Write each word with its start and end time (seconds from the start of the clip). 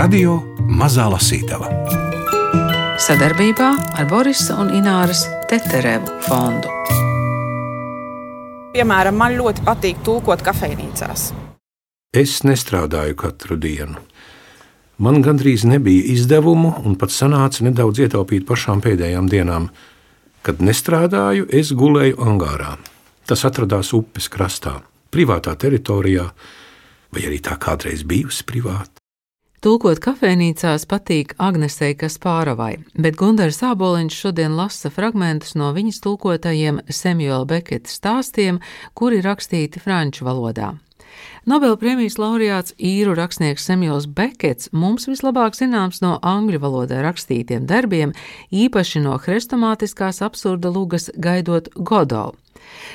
Radio 0.00 0.38
Mazā 0.64 1.10
Lasītava 1.12 1.66
sadarbībā 3.04 3.66
ar 4.00 4.06
Borisa 4.08 4.54
un 4.62 4.70
Ināras 4.72 5.26
Teterevu 5.50 6.14
fondu. 6.24 6.70
Piemēram, 8.72 9.18
man 9.20 9.34
ļoti 9.36 9.64
patīk 9.66 9.98
tulkot 10.06 10.40
kafejnīcās. 10.46 11.24
Es 12.16 12.38
nestrādāju 12.48 13.18
katru 13.20 13.58
dienu. 13.60 14.00
Man 15.04 15.20
gandrīz 15.26 15.66
nebija 15.68 16.06
izdevumu, 16.14 16.70
un 16.80 16.96
pat 16.96 17.12
sanāca 17.12 17.66
nedaudz 17.66 18.00
ietaupīt 18.06 18.46
pašām 18.48 18.80
pēdējām 18.86 19.28
dienām. 19.28 19.66
Kad 20.40 20.64
nestrādāju, 20.64 21.50
es 21.52 21.74
gulēju 21.76 22.16
angārā. 22.24 22.78
Tas 23.28 23.44
atradās 23.44 23.92
upes 24.00 24.32
krastā, 24.32 24.78
privātā 25.12 25.52
teritorijā, 25.60 26.24
vai 27.12 27.26
arī 27.28 27.42
tā 27.44 27.60
kādreiz 27.60 28.06
bijusi 28.08 28.48
privāta. 28.48 28.99
Tulkot 29.60 29.98
kafejnīcās 30.00 30.86
patīk 30.88 31.34
Agnesei 31.36 31.92
Kaspārovai, 31.92 32.78
bet 32.96 33.18
Gunārs 33.20 33.58
Sāboliņš 33.60 34.16
šodien 34.22 34.54
lasa 34.56 34.88
fragmentus 34.88 35.52
no 35.52 35.68
viņas 35.76 35.98
tulkotajiem 36.06 36.78
Samuela 36.88 37.44
Beketa 37.44 37.92
stāstiem, 37.92 38.62
kuri 38.96 39.20
rakstīti 39.20 39.82
franču 39.84 40.24
valodā. 40.24 40.70
Nobelpremijas 41.44 42.16
laureāts 42.16 42.72
īru 42.80 43.12
rakstnieks 43.18 43.68
Samuels 43.68 44.08
Bekets 44.08 44.72
mums 44.72 45.04
vislabāk 45.12 45.60
zināms 45.60 46.00
no 46.00 46.16
angļu 46.24 46.64
valodā 46.64 47.04
rakstītiem 47.04 47.68
darbiem, 47.68 48.16
īpaši 48.48 49.04
no 49.04 49.20
hrestomātiskās 49.20 50.24
absurda 50.24 50.72
lugas 50.72 51.12
gaidot 51.20 51.68
Godolu. 51.76 52.32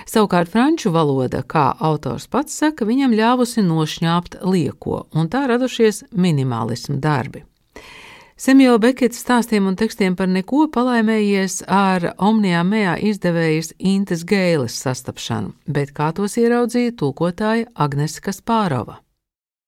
Savukārt 0.05 0.51
franču 0.51 0.91
valoda, 0.93 1.41
kā 1.43 1.71
autors 1.79 2.27
pats 2.27 2.55
saka, 2.61 2.85
viņam 2.85 3.15
ļāvusi 3.17 3.65
nošņāpt 3.65 4.39
lieko, 4.45 5.05
un 5.15 5.29
tā 5.29 5.45
radušies 5.51 6.05
minimālismu 6.11 6.99
darbi. 7.01 7.45
Semjo 8.35 8.73
Bekets 8.83 9.21
stāstiem 9.23 9.69
un 9.69 9.77
tekstiem 9.79 10.17
par 10.19 10.27
neko 10.27 10.65
palaimējies 10.67 11.61
ar 11.71 12.09
Omnijā 12.19 12.65
Mejā 12.67 12.97
izdevējas 13.11 13.71
Intas 13.79 14.25
Gēles 14.27 14.75
sastapšanu, 14.75 15.53
bet 15.71 15.95
kā 15.95 16.09
tos 16.11 16.35
ieraudzīja 16.41 16.97
tulkotāja 16.99 17.71
Agnese 17.79 18.19
Kaspārova. 18.19 18.99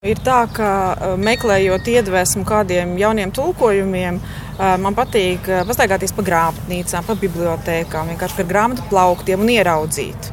Ir 0.05 0.19
tā, 0.21 0.43
ka 0.53 0.71
eh, 0.93 1.13
meklējot 1.17 1.87
iedvesmu 1.89 2.43
kādiem 2.45 2.91
jauniem 3.01 3.31
tulkojumiem, 3.33 4.19
eh, 4.21 4.75
man 4.77 4.93
patīk 4.93 5.47
eh, 5.49 5.63
pastaigāties 5.65 6.13
pa 6.13 6.21
grāmatnīcām, 6.27 7.07
pa 7.07 7.15
bibliotekām, 7.17 8.11
vienkārši 8.11 8.37
par 8.37 8.47
grāmatu 8.51 8.85
plauktiem 8.91 9.41
un 9.41 9.49
ieraudzīt. 9.55 10.29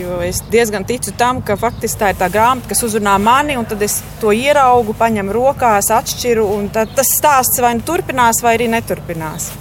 Jo 0.00 0.18
es 0.26 0.42
diezgan 0.50 0.82
ticu 0.82 1.14
tam, 1.14 1.38
ka 1.46 1.54
faktiski 1.54 2.00
tā 2.02 2.10
ir 2.10 2.18
tā 2.18 2.26
grāmata, 2.26 2.72
kas 2.72 2.82
uzrunā 2.88 3.14
mani, 3.22 3.54
un 3.62 3.70
tad 3.70 3.86
es 3.86 4.00
to 4.18 4.34
ieraugu, 4.34 4.98
paņemu 4.98 5.38
rokās, 5.38 5.92
atšķiru, 5.94 6.50
un 6.58 6.66
tas 6.74 7.14
stāsts 7.14 7.62
vai 7.62 7.76
nu 7.78 7.86
turpinās, 7.86 8.42
vai 8.42 8.58
arī 8.58 8.66
neturpinās. 8.74 9.52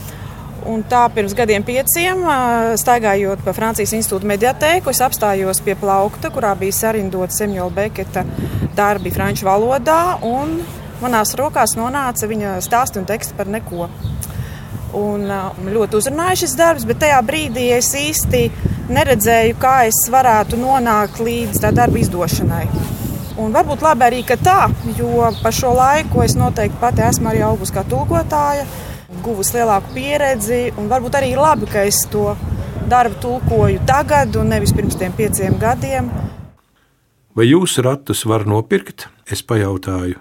Un 0.68 0.82
tā 0.84 1.06
pirms 1.16 1.32
gadiem 1.32 1.64
pieciem, 1.64 2.26
staigājot 2.80 3.40
pa 3.46 3.54
Francijas 3.56 3.94
institūta 3.96 4.28
mediatēku, 4.28 4.92
es 4.92 5.00
apstājos 5.06 5.62
pie 5.64 5.78
plaukta, 5.80 6.28
kurā 6.34 6.52
bija 6.60 6.76
sarindota 6.76 7.32
Samuela 7.32 7.70
Beketa 7.72 8.26
darbi 8.76 9.14
franču 9.16 9.48
valodā. 9.48 10.18
Manās 10.98 11.36
rokās 11.38 11.76
nonāca 11.78 12.28
viņa 12.28 12.58
stāsti 12.66 13.00
un 13.00 13.06
teksti 13.08 13.38
par 13.38 13.48
neko. 13.54 13.88
Un, 14.98 15.24
uh, 15.30 15.56
ļoti 15.72 16.00
uzrunāja 16.00 16.40
šis 16.42 16.56
darbs, 16.58 16.88
bet 16.90 17.00
tajā 17.04 17.20
brīdī 17.28 17.68
es 17.76 17.92
īsti 17.96 18.42
neredzēju, 18.92 19.56
kā 19.62 19.76
es 19.88 20.02
varētu 20.12 20.60
nonākt 20.60 21.22
līdz 21.22 21.62
tā 21.64 21.72
darba 21.76 22.02
izdošanai. 22.02 22.66
Un 23.38 23.54
varbūt 23.54 23.86
labi 23.86 24.08
arī 24.08 24.22
tā, 24.42 24.72
jo 24.98 25.30
pa 25.44 25.52
šo 25.54 25.76
laiku 25.78 26.24
es 26.26 26.36
noteikti 26.36 26.82
pati 26.82 27.06
esmu 27.06 27.30
arī 27.30 27.46
augusi 27.46 27.76
kā 27.76 27.86
tulkotāja 27.88 28.66
guvusi 29.28 29.58
lielāku 29.58 29.92
pieredzi. 29.96 30.62
Varbūt 30.78 31.18
arī 31.20 31.34
labi, 31.38 31.68
ka 31.72 31.84
es 31.88 32.00
to 32.12 32.32
darbu 32.88 33.20
tulkoju 33.24 33.84
tagad, 33.88 34.36
un 34.40 34.54
nevis 34.54 34.74
pirms 34.76 34.96
tiem 35.00 35.16
pieciem 35.16 35.58
gadiem. 35.60 36.08
Vai 37.36 37.50
jūsu 37.50 37.84
ratus 37.86 38.24
var 38.26 38.48
nopirkt? 38.50 39.10
Es 39.30 39.44
pajautāju, 39.44 40.18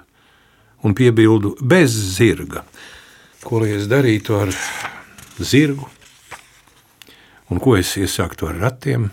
un 0.84 0.96
piebildu, 0.98 1.54
bez 1.62 1.94
zirga. 2.16 2.64
Ko 3.46 3.62
lai 3.62 3.76
es 3.78 3.86
darītu 3.88 4.34
ar 4.40 4.50
zirgu? 5.38 5.86
Un 7.46 7.62
ko 7.62 7.76
es 7.78 7.94
iesāktu 7.96 8.50
ar 8.50 8.58
ratiem? 8.64 9.12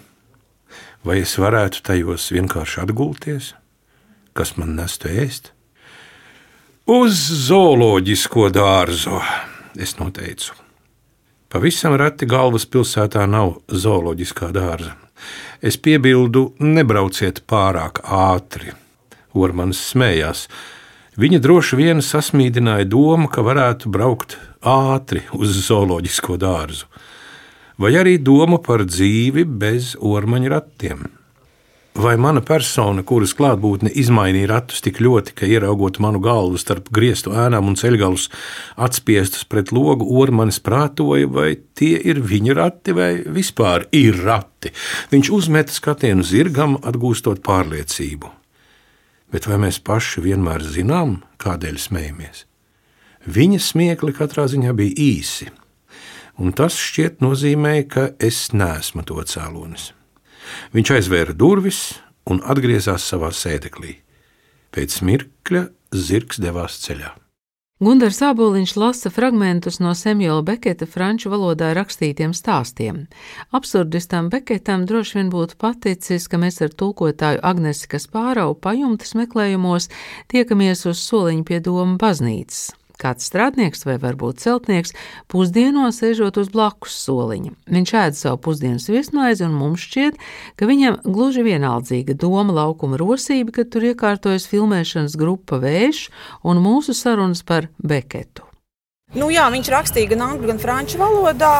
Vai 1.06 1.20
es 1.22 1.38
varētu 1.38 1.84
tajos 1.86 2.31
vienkārši 2.34 2.81
atgulties? 2.88 3.54
Kas 4.34 4.56
man 4.58 4.74
nestu 4.80 5.12
ēst? 5.12 5.52
Uz 6.90 7.20
zooloģisko 7.46 8.50
dārzu! 8.56 9.22
Es 9.79 9.97
noteicu. 10.00 10.53
Pavisam 11.53 11.94
reti 12.00 12.25
galvaspilsētā 12.25 13.28
nav 13.29 13.59
zooloģiskā 13.69 14.50
dārza. 14.56 14.95
Es 15.61 15.78
piebildu, 15.78 16.47
nebrauciet 16.59 17.44
pārāk 17.47 18.01
ātri. 18.03 18.73
Ormans 19.33 19.79
smējās. 19.91 20.47
Viņa 21.17 21.39
droši 21.45 21.78
vien 21.78 22.01
sasmīdināja 22.01 22.88
domu, 22.89 23.29
ka 23.29 23.45
varētu 23.45 23.91
braukt 23.94 24.39
ātri 24.66 25.22
uz 25.38 25.53
zooloģisko 25.67 26.39
dārzu, 26.41 26.88
vai 27.78 27.94
arī 28.01 28.17
doma 28.17 28.57
par 28.57 28.85
dzīvi 28.89 29.45
bez 29.45 29.94
ormaņa 30.01 30.56
ratiem. 30.56 31.06
Vai 31.94 32.16
mana 32.18 32.42
persona, 32.42 33.04
kuras 33.06 33.36
klātbūtne 33.38 33.92
izmainīja 34.02 34.48
ratus 34.50 34.81
tik 34.81 34.98
ļoti, 35.04 35.36
ka 35.38 35.46
ieraugot 35.46 36.00
manu 36.02 36.18
galvu 36.24 36.58
starp 36.58 36.90
griestu 36.90 37.36
ēnām 37.38 37.70
un 37.70 37.78
ceļgalus 37.78 38.31
atspiestus 38.81 39.46
pret 39.46 39.70
logu, 39.70 40.08
ormanis 40.18 40.58
prātoja, 40.58 41.30
vai 41.30 41.52
tie 41.78 42.00
ir 42.02 42.24
viņa 42.26 42.58
rati 42.58 42.98
vai 42.98 43.12
vispār 43.38 43.86
ir 43.94 44.18
rati. 44.26 44.74
Viņš 45.14 45.31
uzmeta 45.38 45.76
skatienu 45.76 46.26
zirgam, 46.26 46.80
atgūstot 46.81 47.46
pārliecību. 47.46 48.34
Bet 49.30 49.46
vai 49.46 49.62
mēs 49.62 49.78
paši 49.78 50.25
vienmēr 50.25 50.66
zinām, 50.66 51.20
kādēļ 51.46 51.78
smējamies? 51.78 52.46
Viņa 53.30 53.62
smiekli 53.62 54.18
katrā 54.18 54.50
ziņā 54.50 54.74
bija 54.75 54.98
īsi, 54.98 55.54
un 56.42 56.58
tas 56.58 56.74
šķiet 56.74 57.22
nozīmēja, 57.22 57.86
ka 57.86 58.14
es 58.18 58.48
neesmu 58.50 59.06
to 59.06 59.22
cēlonis. 59.30 59.94
Viņš 60.76 60.94
aizvēra 60.98 61.36
durvis 61.36 61.81
un 62.30 62.42
atgriezās 62.44 63.06
savā 63.09 63.34
sēdeklī. 63.36 63.98
Pēc 64.74 65.02
mirkļa 65.06 65.68
zirgs 65.94 66.40
devās 66.42 66.80
ceļā. 66.86 67.14
Gunārs 67.84 68.22
Aboliņš 68.24 68.74
lasa 68.80 69.09
fragmentus 69.12 69.81
no 69.84 69.92
Samuela 69.98 70.44
Beketa 70.46 70.86
franču 70.88 71.31
valodā 71.34 71.74
rakstītiem 71.76 72.31
stāstiem. 72.38 73.02
Absurdistam 73.52 74.30
Beketam 74.31 74.86
droši 74.88 75.18
vien 75.18 75.31
būtu 75.34 75.58
paticis, 75.59 76.30
ka 76.31 76.40
mēs 76.40 76.62
ar 76.64 76.72
tulkotāju 76.72 77.42
Agnesi 77.44 77.90
Kaspārau 77.92 78.54
pajumtes 78.56 79.12
meklējumos 79.20 79.90
tiekamies 80.31 80.86
uz 80.88 81.02
soliņu 81.02 81.44
pie 81.50 81.60
Doma 81.66 81.98
baznīcas. 82.00 82.70
Kāds 83.03 83.28
strādnieks 83.28 83.84
vai 83.84 83.97
varbūt 84.00 84.40
celtnieks 84.40 84.96
pusdienos 85.31 86.00
sēžot 86.00 86.40
uz 86.40 86.52
blakus 86.53 86.96
soliņa. 87.03 87.52
Viņš 87.75 87.94
ēd 88.00 88.18
savu 88.19 88.40
pusdienas 88.46 88.88
viesmaizi, 88.88 89.44
un 89.44 89.58
mums 89.59 89.84
šķiet, 89.84 90.22
ka 90.56 90.69
viņam 90.69 91.02
gluži 91.03 91.44
vienaldzīga 91.44 92.16
doma 92.16 92.56
laukuma 92.56 93.00
rosība, 93.02 93.58
kad 93.59 93.74
tur 93.75 93.90
iekārtojas 93.92 94.47
filmēšanas 94.47 95.19
grupa 95.19 95.59
Vējš 95.63 96.08
un 96.47 96.63
mūsu 96.63 96.96
sarunas 96.96 97.44
par 97.44 97.68
Beketu. 97.84 98.47
Nu 99.19 99.28
jā, 99.30 99.46
viņš 99.53 99.68
rakstīja 99.69 100.16
gan 100.16 100.30
angļu, 100.31 100.53
gan 100.53 100.63
franču 100.63 101.02
valodā. 101.02 101.58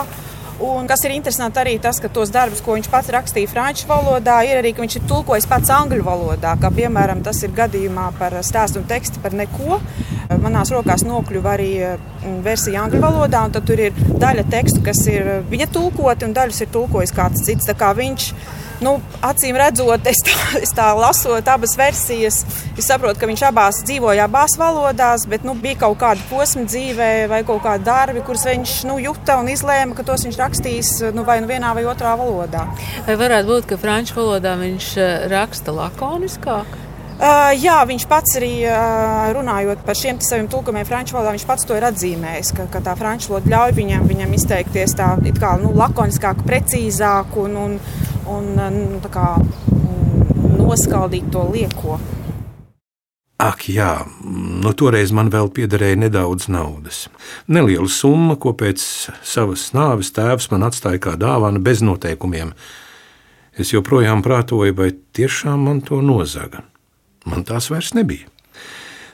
Un 0.64 0.88
kas 0.88 1.02
ir 1.04 1.12
interesanti 1.12 1.60
arī 1.60 1.74
tas, 1.84 1.98
ka 2.00 2.08
tos 2.14 2.30
darbus, 2.32 2.62
ko 2.64 2.78
viņš 2.78 2.88
pats 2.92 3.12
rakstīja 3.12 3.50
franču 3.52 3.88
valodā, 3.90 4.38
ir 4.48 4.62
arī, 4.62 4.72
viņš 4.78 4.96
ir 4.96 5.06
tulkojis 5.10 5.48
pats 5.52 5.74
angļu 5.76 6.06
valodā. 6.08 6.54
Kā 6.62 6.72
piemēram, 6.72 7.20
tas 7.26 7.42
ir 7.44 7.52
gadījumā 7.58 8.06
par 8.16 8.38
stāstu 8.48 8.80
un 8.80 8.88
tekstu 8.88 9.20
par 9.24 9.36
neko. 9.36 9.82
Manās 10.40 10.72
rokās 10.72 11.04
nokļuva 11.04 11.52
arī 11.58 11.70
mm, 11.84 12.38
versija 12.46 12.86
angļu 12.86 13.04
valodā, 13.04 13.44
un 13.44 13.58
tur 13.60 13.84
ir 13.90 14.00
daļa 14.24 14.48
tekstu, 14.54 14.80
kas 14.86 15.04
ir 15.12 15.28
viņa 15.52 15.68
tulkoti, 15.76 16.30
un 16.30 16.38
daļas 16.38 16.64
ir 16.64 16.72
tulkojis 16.72 17.12
kāds 17.18 17.44
cits. 17.44 17.68
Tā 17.68 17.76
kā 17.76 17.92
viņš 18.00 18.30
nu, 18.84 18.98
acīm 19.24 19.58
redzot, 19.60 20.06
es 20.10 20.22
tā, 20.26 20.36
es 20.66 20.74
tā 20.76 20.90
lasot 20.98 21.48
abas 21.50 21.76
versijas, 21.80 22.42
es 22.78 22.88
saprotu, 22.90 23.20
ka 23.22 23.30
viņš 23.30 23.46
abās 23.50 23.82
dzīvoja 23.88 24.28
abās 24.28 24.58
valodās, 24.60 25.28
bet 25.30 25.48
nu, 25.48 25.56
bija 25.60 25.84
kaut 25.86 26.00
kāda 26.04 26.24
posma 26.30 26.68
dzīvē 26.68 27.12
vai 27.32 27.44
kaut 27.48 27.64
kādi 27.66 27.88
darbi, 27.88 28.24
kurus 28.26 28.46
viņš 28.50 28.78
nu, 28.90 29.00
juta 29.04 29.40
un 29.42 29.52
izlēma, 29.54 29.96
ka 29.98 30.06
tos 30.08 30.28
viņš 30.28 30.40
rakstīs 30.40 30.96
nu, 31.16 31.26
vai 31.28 31.40
nu 31.44 31.50
vienā 31.50 31.74
vai 31.78 31.88
otrā 31.90 32.16
valodā. 32.20 32.68
Vai 33.08 33.20
varētu 33.20 33.50
būt, 33.50 33.70
ka 33.74 33.82
franču 33.82 34.20
valodā 34.20 34.58
viņš 34.60 34.96
eh, 35.02 35.14
raksta 35.32 35.76
lakoniskāk? 35.76 36.82
Uh, 37.14 37.54
jā, 37.56 37.76
viņš 37.88 38.04
pats 38.10 38.34
arī 38.40 38.66
uh, 38.66 39.30
runājot 39.38 39.84
par 39.86 39.96
šiem 39.96 40.18
saviem 40.26 40.48
tulkumiem 40.52 40.84
franču 40.88 41.14
valodā, 41.14 41.36
viņš 41.36 41.46
pats 41.48 41.68
to 41.70 41.78
ir 41.78 41.86
atzīmējis, 41.88 42.50
ka, 42.58 42.66
ka 42.74 42.82
tā 42.84 42.96
franču 43.00 43.32
valoda 43.32 43.52
ļauj 43.54 43.76
viņam, 43.78 44.08
viņam 44.10 44.34
izteikties 44.36 44.96
tā 44.98 45.12
kā 45.38 45.54
nu, 45.62 45.70
lakoniskāk, 45.78 46.42
precīzāk 46.48 47.38
un, 47.40 47.56
un, 47.62 47.78
un 48.30 48.52
nu, 48.56 49.00
kā, 49.12 49.38
mm, 49.40 50.58
noskaldīt 50.60 51.32
to 51.34 51.46
lieko. 51.52 52.00
Ak, 53.44 53.66
jā, 53.68 54.06
nu 54.64 54.72
toreiz 54.78 55.12
man 55.12 55.32
vēl 55.34 55.50
piederēja 55.52 55.98
nedaudz 56.06 56.48
naudas. 56.54 57.08
Neliela 57.52 57.90
summa, 57.92 58.38
ko 58.40 58.54
pēc 58.56 58.80
savas 59.26 59.72
nāves 59.76 60.14
tēvs 60.16 60.48
man 60.54 60.64
atstāja 60.70 61.02
kā 61.04 61.16
dāvana 61.20 61.60
bez 61.60 61.82
noteikumiem. 61.84 62.54
Es 63.60 63.74
joprojām 63.74 64.24
prātoju, 64.26 64.78
vai 64.78 64.94
tiešām 65.18 65.66
man 65.68 65.82
to 65.86 66.00
nozaga. 66.02 66.64
Man 67.26 67.44
tās 67.48 67.68
vairs 67.74 67.92
nebija. 67.98 68.30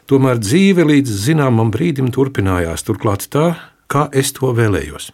Tomēr 0.10 0.40
dzīve 0.42 0.86
līdz 0.90 1.16
zināmam 1.26 1.70
brīdim 1.74 2.10
turpinājās, 2.14 2.86
turklāt 2.86 3.28
tā, 3.34 3.52
kā 3.90 4.08
es 4.14 4.34
to 4.34 4.54
vēlējos. 4.58 5.12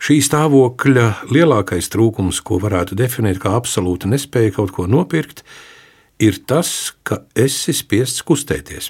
Šī 0.00 0.16
stāvokļa 0.24 1.06
lielākais 1.28 1.90
trūkums, 1.92 2.38
ko 2.40 2.56
varētu 2.62 2.96
definēt 2.96 3.36
kā 3.42 3.52
absolūta 3.58 4.08
nespēja 4.08 4.54
kaut 4.56 4.72
ko 4.72 4.86
nopirkt, 4.88 5.42
ir 6.16 6.38
tas, 6.48 6.94
ka 7.04 7.20
esi 7.36 7.74
spiests 7.76 8.24
kustēties. 8.24 8.88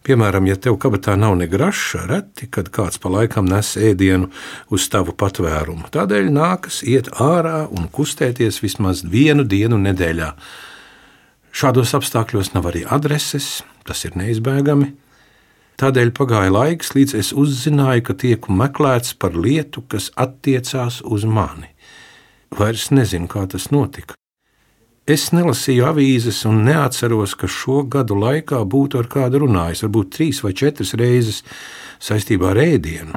Piemēram, 0.00 0.46
ja 0.48 0.56
tev 0.56 0.78
kabatā 0.80 1.12
nav 1.20 1.34
ne 1.36 1.44
graša, 1.50 2.06
reti, 2.08 2.48
kad 2.48 2.70
kāds 2.72 2.96
pa 3.02 3.12
laikam 3.12 3.44
nes 3.44 3.74
ēdienu 3.76 4.30
uz 4.72 4.86
tavu 4.88 5.12
patvērumu. 5.12 5.90
Tādēļ 5.92 6.32
nākas 6.32 6.80
iet 6.88 7.12
ārā 7.20 7.66
un 7.68 7.90
kustēties 7.92 8.62
vismaz 8.64 9.04
vienu 9.04 9.44
dienu 9.44 9.76
nedēļā. 9.82 10.30
Šādos 11.52 11.92
apstākļos 11.98 12.54
nav 12.54 12.70
arī 12.72 12.86
adreses, 12.88 13.58
tas 13.84 14.08
ir 14.08 14.16
neizbēgami. 14.16 14.94
Tādēļ 15.80 16.10
pagāja 16.12 16.52
laiks, 16.52 16.90
līdz 16.92 17.14
es 17.16 17.30
uzzināju, 17.32 18.02
ka 18.04 18.14
tieku 18.20 18.52
meklēts 18.52 19.14
par 19.16 19.32
lietu, 19.32 19.80
kas 19.88 20.10
attiecās 20.12 20.98
uz 21.00 21.24
mani. 21.24 21.70
Vairs 22.52 22.90
nezinu, 22.92 23.30
kā 23.30 23.46
tas 23.48 23.70
notika. 23.72 24.18
Es 25.08 25.30
nelasīju 25.32 25.86
avīzes 25.88 26.42
un 26.50 26.60
neatceros, 26.66 27.32
ka 27.32 27.48
šo 27.48 27.80
gadu 27.88 28.18
laikā 28.20 28.60
būtu 28.74 29.00
ar 29.00 29.08
kādu 29.08 29.40
runājis, 29.46 29.86
varbūt 29.86 30.12
trīs 30.18 30.42
vai 30.44 30.52
četras 30.52 30.92
reizes 31.00 31.40
saistībā 31.96 32.52
ar 32.52 32.60
ēdienu. 32.66 33.16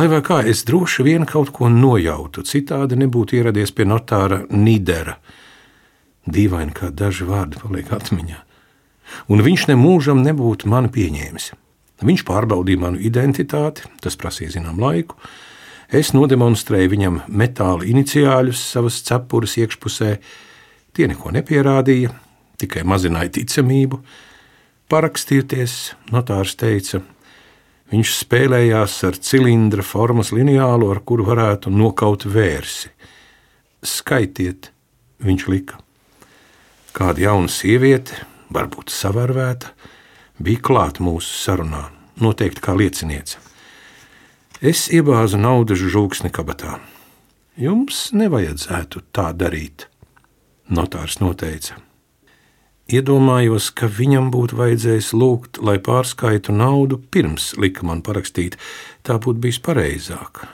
Lai 0.00 0.08
vai 0.08 0.22
kā 0.24 0.40
es 0.48 0.64
droši 0.64 1.04
vien 1.04 1.28
kaut 1.28 1.52
ko 1.52 1.68
nojautu, 1.68 2.46
citādi 2.48 2.96
nebūtu 3.04 3.36
ieradies 3.36 3.76
pie 3.76 3.84
notāra 3.84 4.46
Nidera. 4.48 5.18
Dīvaini, 6.24 6.72
kā 6.72 6.88
daži 6.88 7.28
vārdi 7.28 7.60
paliek 7.60 7.92
atmiņā. 8.00 8.42
Un 9.28 9.44
viņš 9.44 9.68
nemūžam 9.74 10.24
nebūtu 10.24 10.72
mani 10.72 10.88
pieņēmis. 10.96 11.52
Viņš 11.98 12.22
pārbaudīja 12.28 12.78
manu 12.84 13.00
identitāti, 13.02 13.88
tas 14.02 14.16
prasīja 14.18 14.58
zinām 14.58 14.78
laiku. 14.78 15.18
Es 15.88 16.12
nodemonstrēju 16.14 16.92
viņam 16.92 17.20
metāla 17.26 17.86
iniciāļus 17.88 18.60
savas 18.74 19.00
cepures 19.06 19.56
iekšpusē. 19.58 20.10
Tie 20.94 21.08
neko 21.08 21.32
nepierādīja, 21.34 22.12
tikai 22.60 22.84
mazināja 22.86 23.32
ticamību. 23.38 24.02
Parakstieties, 24.88 25.94
notārs 26.12 26.54
teica. 26.60 27.02
Viņš 27.88 28.14
spēlējās 28.20 28.98
ar 29.08 29.16
cilindra 29.24 29.82
formas 29.82 30.30
lineālu, 30.36 30.90
ar 30.92 31.00
kuru 31.08 31.24
varētu 31.24 31.72
nokaut 31.72 32.28
vērsi. 32.28 32.92
Skaitiet, 33.82 34.70
viņš 35.24 35.46
lika. 35.48 35.78
Kāda 36.92 37.24
jauna 37.24 37.48
sieviete, 37.52 38.16
varbūt 38.52 38.92
savārvēta, 38.92 39.72
bija 40.38 40.62
klāta 40.64 41.04
mūsu 41.04 41.34
sarunā, 41.42 41.88
noteikti 42.20 42.62
kā 42.64 42.76
lieciniece. 42.78 43.38
Es 44.58 44.88
iebāzu 44.90 45.38
naudas 45.38 45.78
žūksni 45.78 46.32
kabatā. 46.34 46.78
Jums 47.58 48.08
nevajadzētu 48.14 49.04
tā 49.14 49.30
darīt, 49.34 49.86
notārs 50.70 51.18
noteica. 51.22 51.78
Iedomājos, 52.88 53.68
ka 53.76 53.84
viņam 53.92 54.30
būtu 54.32 54.56
vajadzējis 54.56 55.10
lūgt, 55.12 55.58
lai 55.60 55.76
pārskaitu 55.76 56.54
naudu 56.56 56.96
pirms 57.12 57.50
lika 57.60 57.84
man 57.84 58.00
parakstīt. 58.00 58.56
Tā 59.04 59.18
būtu 59.20 59.42
bijis 59.44 59.58
pareizāk. 59.60 60.46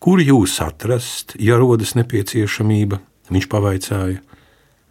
Kur 0.00 0.20
jūs 0.20 0.58
atrast, 0.60 1.32
ja 1.40 1.56
rodas 1.56 1.94
nepieciešamība? 1.96 3.00
Viņš 3.32 3.46
pavaicāja. 3.48 4.20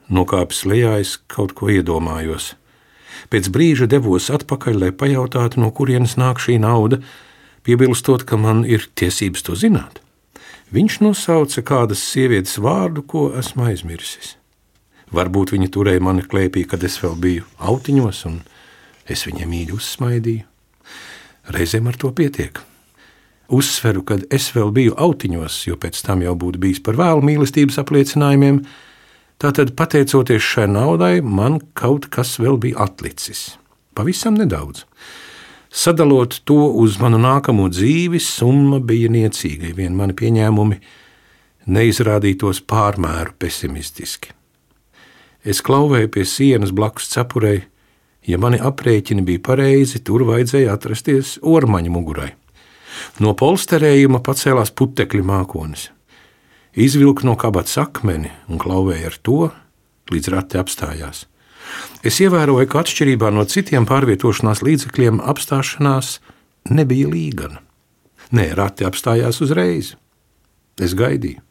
Nokāpis 0.10 0.64
lejā, 0.66 0.96
es 1.04 1.20
kaut 1.30 1.54
ko 1.54 1.70
iedomājos. 1.70 2.56
Pēc 3.28 3.50
brīža 3.52 3.90
devos 3.92 4.30
atpakaļ, 4.34 4.80
lai 4.84 4.92
pajautātu, 4.96 5.60
no 5.60 5.72
kurienes 5.76 6.16
nāk 6.20 6.40
šī 6.40 6.60
nauda, 6.64 7.02
piebilstot, 7.68 8.24
ka 8.24 8.40
man 8.40 8.64
ir 8.66 8.88
tiesības 8.96 9.44
to 9.46 9.58
zināt. 9.60 10.00
Viņš 10.72 11.00
nosauca 11.02 11.64
kādas 11.66 12.02
sievietes 12.06 12.60
vārdu, 12.62 13.02
ko 13.02 13.30
esmu 13.38 13.68
aizmirsis. 13.72 14.36
Varbūt 15.10 15.56
viņa 15.56 15.70
turēja 15.74 16.02
mani 16.06 16.22
klēpī, 16.22 16.68
kad 16.70 16.84
es 16.86 17.00
vēl 17.02 17.16
biju 17.18 17.46
autiņos, 17.58 18.26
un 18.30 18.42
es 19.10 19.26
viņai 19.26 19.48
mīļi 19.50 19.74
uzsmaidīju. 19.74 20.46
Reizēm 21.50 21.90
ar 21.90 21.98
to 21.98 22.12
pietiek. 22.14 22.62
Uzsveru, 23.50 24.04
kad 24.06 24.28
es 24.30 24.52
vēl 24.54 24.70
biju 24.70 24.94
autiņos, 24.94 25.64
jo 25.66 25.80
pēc 25.82 26.04
tam 26.06 26.22
jau 26.22 26.36
būtu 26.38 26.62
bijis 26.62 26.84
par 26.86 27.00
vēlu 27.00 27.26
mīlestības 27.26 27.80
apliecinājumiem, 27.82 28.62
Tātad, 29.40 29.70
pateicoties 29.80 30.44
šai 30.44 30.66
naudai, 30.68 31.22
man 31.24 31.62
kaut 31.80 32.10
kas 32.12 32.34
vēl 32.44 32.58
bija 32.60 32.84
atlicis. 32.84 33.54
Pavisam 33.96 34.36
nedaudz. 34.36 34.82
Sadalot 35.72 36.42
to 36.44 36.58
uz 36.76 36.98
manu 37.00 37.22
nākamo 37.24 37.70
dzīvi, 37.72 38.20
summa 38.20 38.82
bija 38.84 39.08
niecīga, 39.08 39.70
vien 39.78 39.96
mani 39.96 40.16
pieņēmumi 40.20 40.80
neizrādītos 41.72 42.60
pārmēru 42.68 43.38
pesimistiski. 43.40 44.34
Es 45.48 45.62
klauvēju 45.64 46.10
pie 46.18 46.26
sienas 46.28 46.74
blakus 46.76 47.08
cepurei, 47.14 47.62
ja 48.28 48.42
mani 48.44 48.60
aprēķini 48.60 49.24
bija 49.24 49.44
pareizi, 49.46 50.02
tur 50.04 50.26
vajadzēja 50.28 50.74
atrasties 50.76 51.38
ormaņa 51.40 51.94
mugurai. 51.96 52.34
No 53.24 53.32
polsterējuma 53.40 54.20
pacēlās 54.26 54.76
putekļi 54.76 55.24
mākonis 55.24 55.88
izvilka 56.74 57.26
no 57.28 57.36
kabatas 57.40 57.78
akmeni 57.82 58.32
un 58.50 58.62
klauvēja 58.62 59.12
ar 59.12 59.18
to, 59.22 59.40
līdz 60.14 60.32
rati 60.34 60.60
apstājās. 60.62 61.26
Es 62.04 62.20
ievēroju, 62.24 62.68
ka 62.70 62.84
atšķirībā 62.84 63.30
no 63.34 63.46
citiem 63.50 63.86
pārvietošanās 63.90 64.64
līdzekļiem, 64.66 65.20
apstāšanās 65.22 66.18
nebija 66.74 67.10
līgana. 67.12 67.62
Nē, 68.36 68.52
rati 68.58 68.86
apstājās 68.86 69.42
uzreiz. 69.44 69.96
Es 70.80 70.94
gaidīju, 70.98 71.42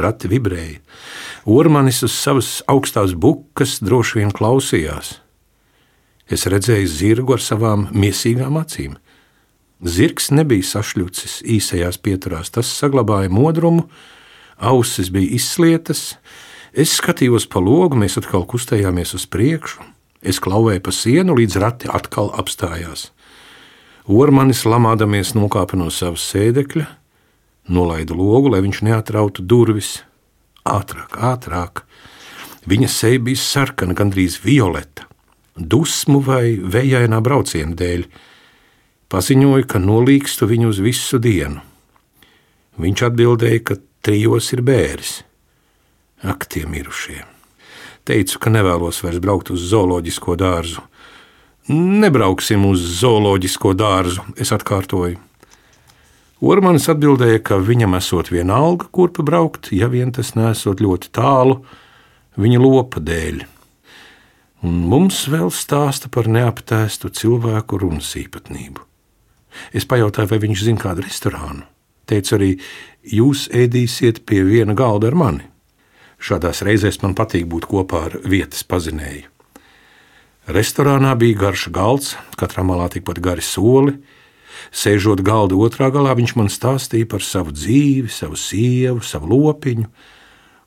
rati 0.00 0.30
vibrēja. 0.32 0.80
Ormanis 1.48 2.02
uz 2.06 2.14
savas 2.16 2.60
augstās 2.70 3.14
bukas 3.14 3.78
droši 3.84 4.20
vien 4.20 4.32
klausījās. 4.34 5.18
Es 6.32 6.46
redzēju 6.48 6.88
zirgu 6.88 7.36
ar 7.36 7.42
savām 7.44 7.88
miesīgām 7.92 8.56
acīm. 8.60 8.96
Zirgs 9.82 10.30
nebija 10.30 10.64
sašļucis 10.64 11.40
īsajās 11.56 11.98
pieturās, 11.98 12.52
tas 12.54 12.70
saglabāja 12.70 13.30
modrumu, 13.32 13.88
ausis 14.62 15.10
bija 15.12 15.34
izslietas. 15.36 16.14
Es 16.72 16.94
skatījos 16.96 17.48
pa 17.50 17.60
logu, 17.60 17.98
mēs 18.00 18.16
atkal 18.20 18.46
kustējāmies 18.48 19.12
uz 19.18 19.26
priekšu. 19.28 19.82
Es 20.22 20.38
klauvēju 20.40 20.84
pa 20.86 20.94
sienu, 20.94 21.34
līdz 21.36 21.58
rati 21.60 21.90
atkal 21.90 22.30
apstājās. 22.38 23.10
Ormanis 24.06 24.64
lamādamies 24.66 25.34
nokāpa 25.34 25.78
no 25.78 25.90
savas 25.90 26.24
sēdekļa, 26.30 26.86
nolaida 27.74 28.14
logu, 28.18 28.50
lai 28.54 28.62
viņš 28.64 28.82
neatrautu 28.86 29.44
durvis. 29.46 30.00
Ātrāk, 30.66 31.18
ātrāk. 31.18 31.82
Viņa 32.70 32.88
seja 32.90 33.18
bija 33.22 33.38
sarkana, 33.42 33.94
gandrīz 33.98 34.38
violeta, 34.42 35.08
dusmu 35.58 36.20
vai 36.22 36.54
vējainā 36.62 37.18
brauciena 37.22 37.74
dēļ. 37.78 38.06
Paziņoja, 39.10 39.66
ka 39.68 39.82
nolīgstu 39.82 40.46
viņu 40.50 40.70
uz 40.70 40.78
visu 40.82 41.18
dienu. 41.22 41.60
Viņš 42.80 43.02
atbildēja, 43.10 43.64
ka 43.66 43.76
trijos 44.02 44.52
ir 44.54 44.62
bēris. 44.66 45.20
Ak, 46.22 46.46
tie 46.50 46.66
mirušie! 46.66 47.22
Teicu, 48.06 48.38
ka 48.42 48.50
nevēlos 48.50 48.98
vairs 49.04 49.22
braukt 49.22 49.52
uz 49.54 49.62
zooloģisko 49.70 50.34
dārzu. 50.38 50.82
Nebrauksim 51.70 52.64
uz 52.66 52.82
zooloģisko 52.98 53.76
dārzu, 53.78 54.24
es 54.34 54.50
atkārtoju. 54.54 55.20
Ormanis 56.42 56.88
atbildēja, 56.90 57.38
ka 57.46 57.60
viņam 57.62 57.94
esot 57.94 58.32
viena 58.34 58.56
alga, 58.58 58.88
kurp 58.90 59.20
braukt, 59.22 59.70
ja 59.70 59.86
vien 59.86 60.10
tas 60.10 60.34
nesot 60.34 60.82
ļoti 60.82 61.12
tālu 61.14 61.60
viņa 62.34 62.62
lopa 62.62 62.98
dēļ. 62.98 63.44
Un 64.66 64.80
mums 64.90 65.24
vēl 65.30 65.50
stāsta 65.54 66.10
par 66.10 66.26
neaptēstu 66.30 67.10
cilvēku 67.14 67.78
runas 67.82 68.10
īpatnību. 68.18 68.82
Es 69.70 69.86
pajautāju, 69.86 70.30
vai 70.32 70.40
viņš 70.42 70.66
zina 70.66 70.82
kādu 70.82 71.06
restorānu. 71.06 71.66
Teicu 72.12 72.36
arī, 72.36 72.50
jūs 73.08 73.46
ēdīsiet 73.56 74.22
pie 74.28 74.42
viena 74.44 74.76
galda 74.76 75.08
ar 75.08 75.16
mani. 75.16 75.46
Šādās 76.22 76.60
reizēs 76.66 77.00
man 77.02 77.16
patīk 77.18 77.48
būt 77.50 77.66
kopā 77.70 78.06
ar 78.10 78.18
vietas 78.28 78.62
pazinēju. 78.68 79.30
Restorānā 80.52 81.14
bija 81.18 81.38
garš 81.38 81.68
galds, 81.74 82.16
katrā 82.38 82.64
malā 82.66 82.88
tikpat 82.92 83.20
gari 83.22 83.44
soli. 83.46 83.96
Sēžot 84.74 85.22
galda 85.24 85.56
otrā 85.58 85.88
galā, 85.94 86.12
viņš 86.18 86.34
man 86.38 86.50
stāstīja 86.52 87.08
par 87.10 87.24
savu 87.24 87.54
dzīvi, 87.54 88.10
savu 88.12 88.38
sievu, 88.38 89.02
savu 89.06 89.30
lopiņu, 89.32 89.86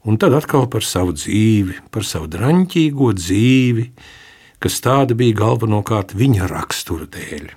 un 0.09 0.17
tad 0.19 0.35
atkal 0.35 0.65
par 0.71 0.83
savu 0.83 1.15
dzīvi, 1.15 1.77
par 1.93 2.07
savu 2.07 2.27
draņķīgo 2.31 3.11
dzīvi, 3.19 3.85
kas 4.63 4.81
tāda 4.83 5.15
bija 5.15 5.37
galvenokārt 5.43 6.15
viņa 6.17 6.49
rakstura 6.51 7.07
dēļ. 7.11 7.53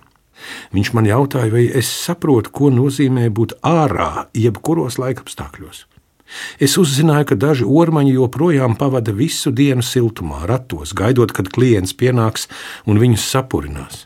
Viņš 0.75 0.93
man 0.97 1.09
jautāja, 1.09 1.53
vai 1.53 1.67
es 1.67 1.91
saprotu, 1.91 2.53
ko 2.55 2.73
nozīmē 2.73 3.29
būt 3.35 3.59
ārā, 3.67 4.29
jebkuros 4.37 4.99
laikapstākļos. 5.01 5.85
Es 6.61 6.77
uzzināju, 6.81 7.31
ka 7.31 7.39
daži 7.41 7.65
ormaņi 7.65 8.13
joprojām 8.19 8.77
pavada 8.77 9.15
visu 9.17 9.51
dienu 9.55 9.85
siltumā, 9.85 10.43
ratos, 10.49 10.93
gaidot, 10.97 11.33
kad 11.33 11.49
klients 11.49 11.97
pienāks 11.97 12.49
un 12.87 13.01
viņus 13.01 13.25
sapurinās. 13.33 14.05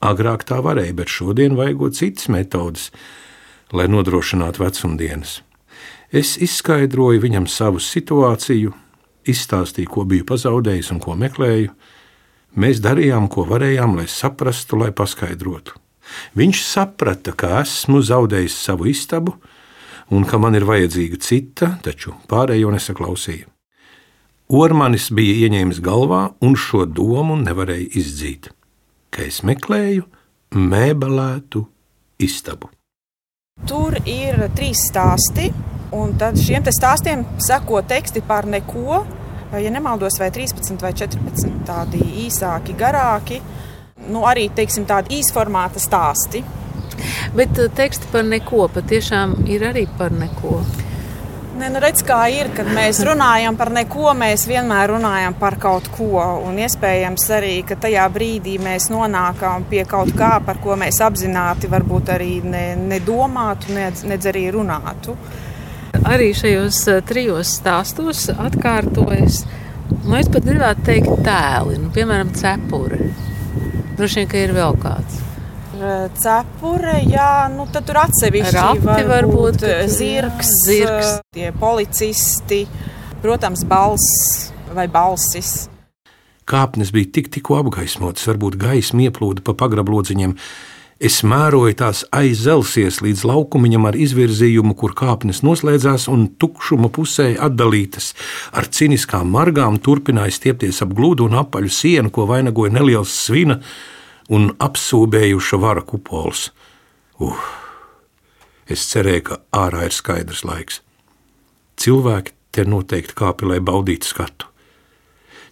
Agrāk 0.00 0.46
tā 0.48 0.62
varēja, 0.64 0.94
bet 0.96 1.12
šodien 1.12 1.58
vajagot 1.58 1.98
citas 1.98 2.28
metodes, 2.32 2.88
lai 3.74 3.88
nodrošinātu 3.90 4.62
vecumdienas. 4.62 5.40
Es 6.08 6.38
izskaidroju 6.40 7.20
viņam 7.20 7.48
savu 7.50 7.82
situāciju, 7.84 8.72
izstāstīju, 9.28 9.90
ko 9.92 10.06
biju 10.08 10.24
pazaudējis 10.30 10.92
un 10.94 11.02
ko 11.04 11.18
meklēju. 11.20 11.74
Mēs 12.56 12.80
darījām, 12.80 13.28
ko 13.28 13.44
varējām, 13.48 13.98
lai 13.98 14.06
saprastu, 14.08 14.78
lai 14.80 14.90
paskaidrotu. 14.96 15.76
Viņš 16.38 16.62
saprata, 16.64 17.34
ka 17.36 17.60
esmu 17.60 18.00
zaudējis 18.02 18.56
savu 18.64 18.88
istabu 18.88 19.36
un 20.10 20.24
ka 20.24 20.40
man 20.40 20.56
ir 20.56 20.64
vajadzīga 20.68 21.20
cita, 21.20 21.74
taču 21.84 22.14
pārējo 22.30 22.72
nesaklausīja. 22.72 23.48
Ormanis 24.48 25.10
bija 25.12 25.44
ieņēmis 25.44 25.82
galvā, 25.84 26.22
un 26.40 26.56
šo 26.56 26.86
domu 26.88 27.36
nevarēja 27.36 27.90
izdzīt, 28.00 28.48
ka 29.12 29.26
es 29.28 29.42
meklēju 29.44 30.06
mēbelētu 30.56 31.66
istabu. 32.24 32.70
Tur 33.68 33.98
ir 34.08 34.40
trīs 34.56 34.86
stāsti, 34.88 35.50
un 35.92 36.14
tad 36.16 36.38
šiem 36.40 36.64
stāstiem 36.72 37.26
seko 37.44 37.82
teksti 37.84 38.22
par 38.24 38.48
neko. 38.48 39.02
Ja 39.52 39.70
nemaldos, 39.72 40.18
vai 40.20 40.28
13 40.30 40.76
vai 40.82 40.92
14 40.92 41.62
tādi 41.64 42.02
īsāki, 42.26 42.74
garāki, 42.76 43.40
nu, 44.12 44.26
arī 44.28 44.50
teiksim, 44.52 44.84
tādi 44.88 45.22
īsformāta 45.22 45.80
stāsti. 45.80 46.44
Bet 47.36 47.56
eh, 47.58 47.70
teksti 47.72 48.10
par 48.12 48.26
neko 48.28 48.68
patiešām 48.74 49.38
ir 49.48 49.64
arī 49.70 49.86
par 49.98 50.12
neko. 50.12 50.60
Ne, 51.58 51.72
nu 51.74 51.80
redz, 51.82 52.04
kā 52.06 52.20
ir, 52.30 52.52
kad 52.54 52.68
mēs 52.70 53.00
runājam 53.06 53.56
par 53.58 53.72
neko, 53.74 54.12
mēs 54.14 54.44
vienmēr 54.46 54.92
runājam 54.92 55.34
par 55.40 55.56
kaut 55.58 55.88
ko. 55.96 56.20
Un 56.46 56.60
iespējams 56.62 57.24
arī, 57.34 57.54
tajā 57.72 58.04
brīdī 58.14 58.58
mēs 58.62 58.92
nonākam 58.92 59.64
pie 59.70 59.82
kaut 59.88 60.12
kā, 60.18 60.36
par 60.44 60.60
ko 60.62 60.76
mēs 60.78 61.00
apzināti 61.02 61.70
varbūt 61.72 62.12
arī 62.14 62.32
ne, 62.46 62.64
nedomātu, 62.78 63.72
nedz, 63.74 64.04
nedz 64.06 64.30
arī 64.30 64.44
runātu. 64.54 65.16
Arī 66.06 66.32
šajos 66.36 66.82
eh, 66.92 67.00
trijos 67.08 67.56
stāstos 67.58 68.28
atkārtojas, 68.34 69.42
nu 70.04 70.18
es 70.18 70.28
pat 70.30 70.46
gribētu 70.46 70.84
teikt 70.86 71.24
tēli, 71.26 71.80
nu, 71.82 71.90
piemēram, 71.94 72.34
cepure. 72.38 73.08
Droši 73.98 74.22
vien, 74.22 74.30
ka 74.30 74.44
ir 74.44 74.54
vēl 74.54 74.78
kāds 74.82 75.24
cepure, 76.18 76.98
jā, 77.06 77.48
nu 77.54 77.66
tad 77.72 77.86
tur 77.86 78.00
atsevišķi 78.02 78.54
Rati 78.56 78.84
var, 78.84 79.04
var 79.08 79.28
būt 79.30 79.64
zirgs, 79.90 80.52
zirgs, 80.66 81.18
tie 81.34 81.52
policisti, 81.54 82.64
protams, 83.22 83.64
balss 83.68 84.50
vai 84.74 84.88
balsis. 84.90 85.68
Kāpnes 86.48 86.90
bija 86.94 87.12
tik, 87.18 87.28
tikko 87.34 87.58
apgaismotas, 87.60 88.26
varbūt 88.30 88.56
gaisma 88.60 89.04
ieplūda 89.08 89.44
pa 89.44 89.54
pagrablodziņiem. 89.58 90.34
Es 90.98 91.20
mēroju 91.22 91.76
tās 91.78 92.00
aizelsies 92.10 92.96
līdz 93.04 93.20
laukumiņam 93.30 93.84
ar 93.86 93.94
izvirzījumu, 93.94 94.74
kur 94.74 94.96
kāpnes 94.98 95.44
noslēdzās 95.46 96.08
un 96.10 96.24
tukšuma 96.42 96.90
pusē 96.90 97.28
atdalītas. 97.38 98.16
Ar 98.50 98.66
ciniskām 98.66 99.30
margām 99.30 99.78
turpināja 99.78 100.34
stiepties 100.34 100.82
ap 100.82 100.96
glūdu 100.98 101.28
un 101.28 101.38
apaļu 101.38 101.70
sienu, 101.70 102.10
ko 102.10 102.26
vainagoja 102.26 102.74
neliels 102.74 103.14
svina 103.14 103.60
un 104.34 104.50
apsūbējuša 104.58 105.60
vara 105.62 105.86
kupols. 105.86 106.48
Uh, 107.22 107.46
es 108.66 108.82
cerēju, 108.90 109.22
ka 109.30 109.40
ārā 109.54 109.86
ir 109.86 109.94
skaidrs 109.94 110.42
laiks. 110.42 110.82
Cilvēki 111.78 112.34
te 112.50 112.66
noteikti 112.66 113.14
kāpi, 113.14 113.46
lai 113.46 113.62
baudītu 113.62 114.10
skatu. 114.10 114.50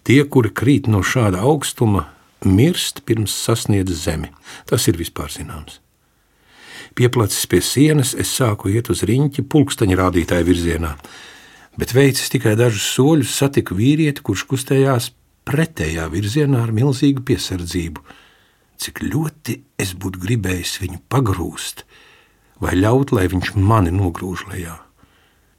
Tie, 0.02 0.18
kuri 0.26 0.50
krīt 0.50 0.90
no 0.90 1.06
šāda 1.06 1.46
augstuma, 1.46 2.08
mirst 2.46 3.02
pirms 3.08 3.34
sasniedz 3.44 3.92
zemi. 4.04 4.30
Tas 4.70 4.86
ir 4.88 4.98
vispār 5.00 5.32
zināms. 5.32 5.80
Pieplacis 6.96 7.44
pie 7.50 7.60
sienas, 7.60 8.14
es 8.16 8.30
sāku 8.32 8.70
iet 8.72 8.88
uz 8.92 9.02
riņķi 9.04 9.44
pulksteņa 9.52 9.98
rādītāja 10.00 10.46
virzienā, 10.46 10.94
bet 11.76 11.92
veicis 11.92 12.32
tikai 12.32 12.54
dažus 12.56 12.86
soļus, 12.94 13.34
satiku 13.36 13.76
vīrieti, 13.76 14.24
kurš 14.24 14.46
kustējās 14.48 15.10
pretējā 15.46 16.06
virzienā 16.12 16.62
ar 16.64 16.72
milzīgu 16.72 17.26
piesardzību 17.26 18.06
cik 18.80 19.02
ļoti 19.04 19.60
es 19.80 19.94
būtu 19.96 20.20
gribējis 20.22 20.76
viņu 20.82 21.00
pagrūst, 21.12 21.84
vai 22.62 22.76
ļaut, 22.76 23.12
lai 23.16 23.26
viņš 23.32 23.54
mani 23.56 23.92
nogrūž 23.94 24.46
lejā. 24.52 24.76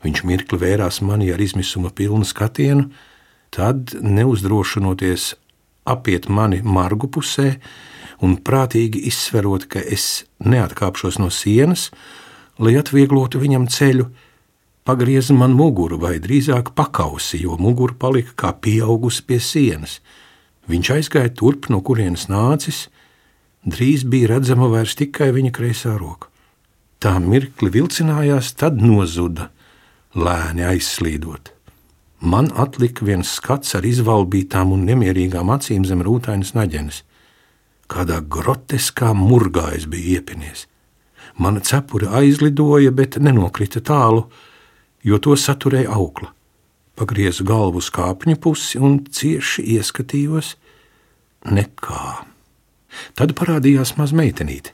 Viņš 0.05 0.23
mirkli 0.29 0.59
vērās 0.61 1.01
mani 1.01 1.29
ar 1.33 1.41
izmisuma 1.41 1.89
pilnu 1.93 2.25
skatienu, 2.27 2.89
tad, 3.53 3.95
neuzdrošinoties 4.01 5.33
apiet 5.87 6.27
mani 6.29 6.61
margu 6.63 7.09
pusē 7.11 7.55
un 8.23 8.37
prātīgi 8.41 9.03
izsverot, 9.09 9.67
ka 9.71 9.81
es 9.81 10.25
neatkāpšos 10.43 11.19
no 11.21 11.29
sienas, 11.33 11.89
lai 12.59 12.75
atvieglotu 12.79 13.41
viņam 13.41 13.67
ceļu, 13.71 14.07
pagrieza 14.87 15.35
man 15.37 15.53
muguru, 15.57 15.99
vai 16.01 16.17
drīzāk 16.23 16.73
pakausi, 16.77 17.41
jo 17.43 17.57
mugura 17.61 17.95
palika 17.99 18.33
kā 18.43 18.53
pieaugusi 18.53 19.25
pie 19.27 19.39
sienas. 19.43 19.99
Viņš 20.67 20.93
aizgāja 20.97 21.31
turp, 21.31 21.69
no 21.71 21.81
kurienes 21.85 22.27
nācis, 22.31 22.87
drīz 23.67 24.03
bija 24.07 24.33
redzama 24.35 24.69
vairs 24.71 24.97
tikai 24.99 25.29
viņa 25.35 25.53
kreisā 25.55 25.93
roka. 25.99 26.31
Tā 26.97 27.19
mirkli 27.21 27.69
vilcinājās, 27.75 28.55
tad 28.57 28.81
nozuda, 28.81 29.51
lēni 30.17 30.65
aizslīdot. 30.65 31.56
Man 32.19 32.49
atlika 32.57 33.05
viens 33.05 33.29
skats 33.37 33.75
ar 33.77 33.85
izvalbītām 33.85 34.71
un 34.73 34.87
nemierīgām 34.89 35.51
acīm 35.53 35.85
zem 35.85 36.01
rūtainas 36.05 36.55
naģenes. 36.57 37.03
Kādā 37.87 38.23
groteskā 38.25 39.13
murgā 39.13 39.69
es 39.77 39.85
biju 39.85 40.17
iepinies. 40.17 40.65
Mana 41.37 41.61
cepure 41.61 42.09
aizlidoja, 42.17 42.91
bet 42.91 43.19
nenokrita 43.21 43.83
tālu, 43.85 44.25
jo 45.05 45.19
to 45.21 45.37
saturēja 45.37 45.93
aukla. 45.93 46.33
Pagriezu 46.97 47.45
galvu 47.45 47.83
uz 47.83 47.91
kāpņu 47.93 48.39
pusi 48.41 48.81
un 48.81 49.03
cieši 49.05 49.61
ieskatījos 49.77 50.55
nekā. 51.45 52.05
Tad 53.13 53.35
parādījās 53.37 53.93
maz 53.99 54.15
meitenīte. 54.17 54.73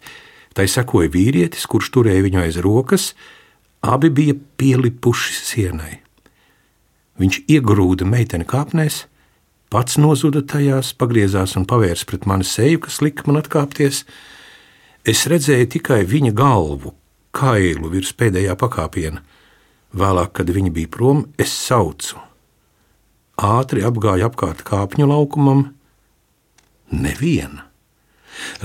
Tai 0.56 0.70
sekoja 0.70 1.12
vīrietis, 1.12 1.68
kurš 1.68 1.92
turēja 1.92 2.24
viņu 2.24 2.40
aiz 2.46 2.62
rokas, 2.64 3.12
abi 3.84 4.14
bija 4.14 4.38
pielipuši 4.58 5.36
sienai. 5.44 5.98
Viņš 7.22 7.44
iegrūda 7.52 8.08
meiteni 8.10 8.46
kāpnēs, 8.50 9.04
pats 9.74 10.00
nozuda 10.02 10.42
tajās, 10.46 10.94
pagriezās 10.98 11.56
un 11.60 11.68
pavērs 11.70 12.06
pret 12.10 12.26
mani 12.30 12.48
seju, 12.48 12.82
kas 12.88 13.02
lika 13.06 13.28
man 13.28 13.42
atkāpties. 13.42 14.04
Es 15.06 15.26
redzēju 15.30 15.70
tikai 15.76 16.02
viņa 16.10 16.34
galvu, 16.38 16.94
kailu 17.36 17.92
virs 17.94 18.14
pēdējā 18.18 18.56
pakāpiena. 18.60 19.22
Vēlāk, 19.94 20.32
kad 20.40 20.50
viņa 20.50 20.72
bija 20.74 20.90
prom, 20.90 21.28
es 21.38 21.54
saucu. 21.54 22.18
Ātri 23.38 23.84
apgāju 23.86 24.26
apkārt 24.30 24.64
kāpņu 24.66 25.10
laukumam. 25.10 25.68
Neviena. 26.94 27.68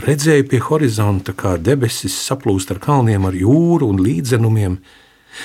Redzēju 0.01 0.47
pie 0.49 0.61
horizonta, 0.65 1.35
kā 1.37 1.57
debesis 1.61 2.17
saplūst 2.25 2.73
ar 2.73 2.81
kalniem, 2.81 3.27
ar 3.29 3.37
jūru 3.37 3.91
un 3.93 4.01
līdzenumiem, 4.01 4.79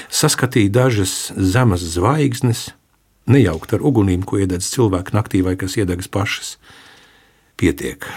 saskatīju 0.07 0.71
dažas 0.71 1.15
zemes 1.35 1.83
zvaigznes, 1.95 2.69
nejaukt 3.29 3.75
ar 3.75 3.83
ugunīm, 3.85 4.23
ko 4.27 4.39
iededz 4.41 4.69
cilvēku 4.73 5.15
naktī 5.15 5.43
vai 5.45 5.55
kas 5.59 5.77
iedegas 5.79 6.09
pašas. 6.11 6.55
Pietiek. 7.59 8.07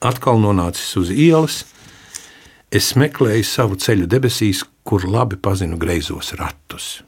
Atkal 0.00 0.40
nonācis 0.40 0.96
uz 0.96 1.12
ielas, 1.12 1.64
es 2.72 2.94
meklēju 2.96 3.44
savu 3.44 3.76
ceļu 3.76 4.08
debesīs, 4.10 4.64
kur 4.84 5.04
labi 5.04 5.36
pazinu 5.36 5.78
greizos 5.78 6.32
ratus. 6.38 7.02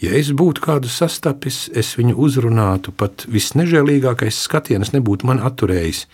Ja 0.00 0.14
es 0.16 0.30
būtu 0.32 0.64
kādu 0.64 0.88
sastapis, 0.88 1.66
es 1.76 1.92
viņu 1.98 2.16
uzrunātu, 2.16 2.94
pat 2.96 3.26
visnežēlīgākais 3.28 4.38
skatiens 4.48 4.94
nebūtu 4.96 5.28
man 5.28 5.42
atturējis 5.44 6.06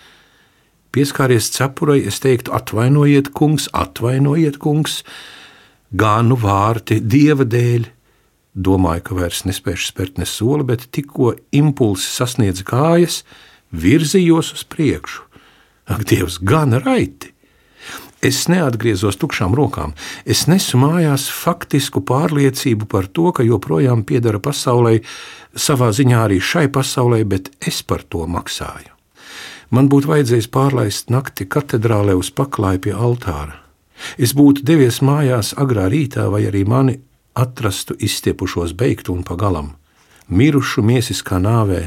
Pieskāries 0.97 1.51
cepurei, 1.53 2.07
es 2.09 2.23
teiktu, 2.25 2.55
atvainojiet, 2.57 3.29
kungs, 3.37 3.67
atvainojiet, 3.77 4.57
kungs, 4.57 5.03
gānu 5.93 6.39
vārti 6.41 7.03
dieva 7.05 7.45
dēļ. 7.45 7.85
Domāju, 8.57 9.03
ka 9.05 9.17
vairs 9.19 9.45
nespēšu 9.45 9.91
spērt 9.91 10.19
ne 10.21 10.25
soli, 10.25 10.65
bet 10.65 10.89
tikko 10.97 11.35
impulsi 11.53 12.09
sasniedz 12.09 12.65
kājas, 12.65 13.21
virzījos 13.69 14.55
uz 14.57 14.65
priekšu. 14.65 15.27
Ak, 15.93 16.07
Dievs, 16.09 16.41
gan 16.41 16.73
raiti! 16.81 17.37
Es 18.25 18.47
neatgriezos 18.49 19.19
tukšām 19.21 19.53
rokām. 19.55 19.93
Es 20.25 20.47
nesu 20.49 20.81
mājās 20.81 21.29
faktisku 21.29 22.01
pārliecību 22.01 22.89
par 22.89 23.07
to, 23.13 23.29
ka 23.37 23.45
joprojām 23.45 24.07
piedara 24.09 24.41
pasaulē, 24.43 25.03
savā 25.53 25.93
ziņā 25.93 26.23
arī 26.25 26.41
šai 26.41 26.67
pasaulē, 26.73 27.21
bet 27.29 27.53
es 27.61 27.83
par 27.85 28.03
to 28.09 28.25
maksāju. 28.25 28.95
Man 29.71 29.91
būtu 29.93 30.09
vajadzējis 30.09 30.49
pārlaist 30.55 31.13
nakti 31.13 31.45
katedrālē 31.45 32.17
uz 32.17 32.33
paklāju 32.33 32.87
pie 32.87 32.97
altāra. 32.97 33.61
Es 34.17 34.33
būtu 34.37 34.65
devies 34.65 35.03
mājās 35.05 35.53
agrā 35.61 35.87
rītā, 35.93 36.27
vai 36.33 36.47
arī 36.49 36.65
mani 36.69 36.97
atrastu 37.37 37.97
izstiepušos 38.01 38.73
beigtu 38.73 39.13
un 39.13 39.23
pagalam, 39.27 39.75
mirušu 40.29 40.83
miesiskā 40.83 41.39
nāvē, 41.43 41.83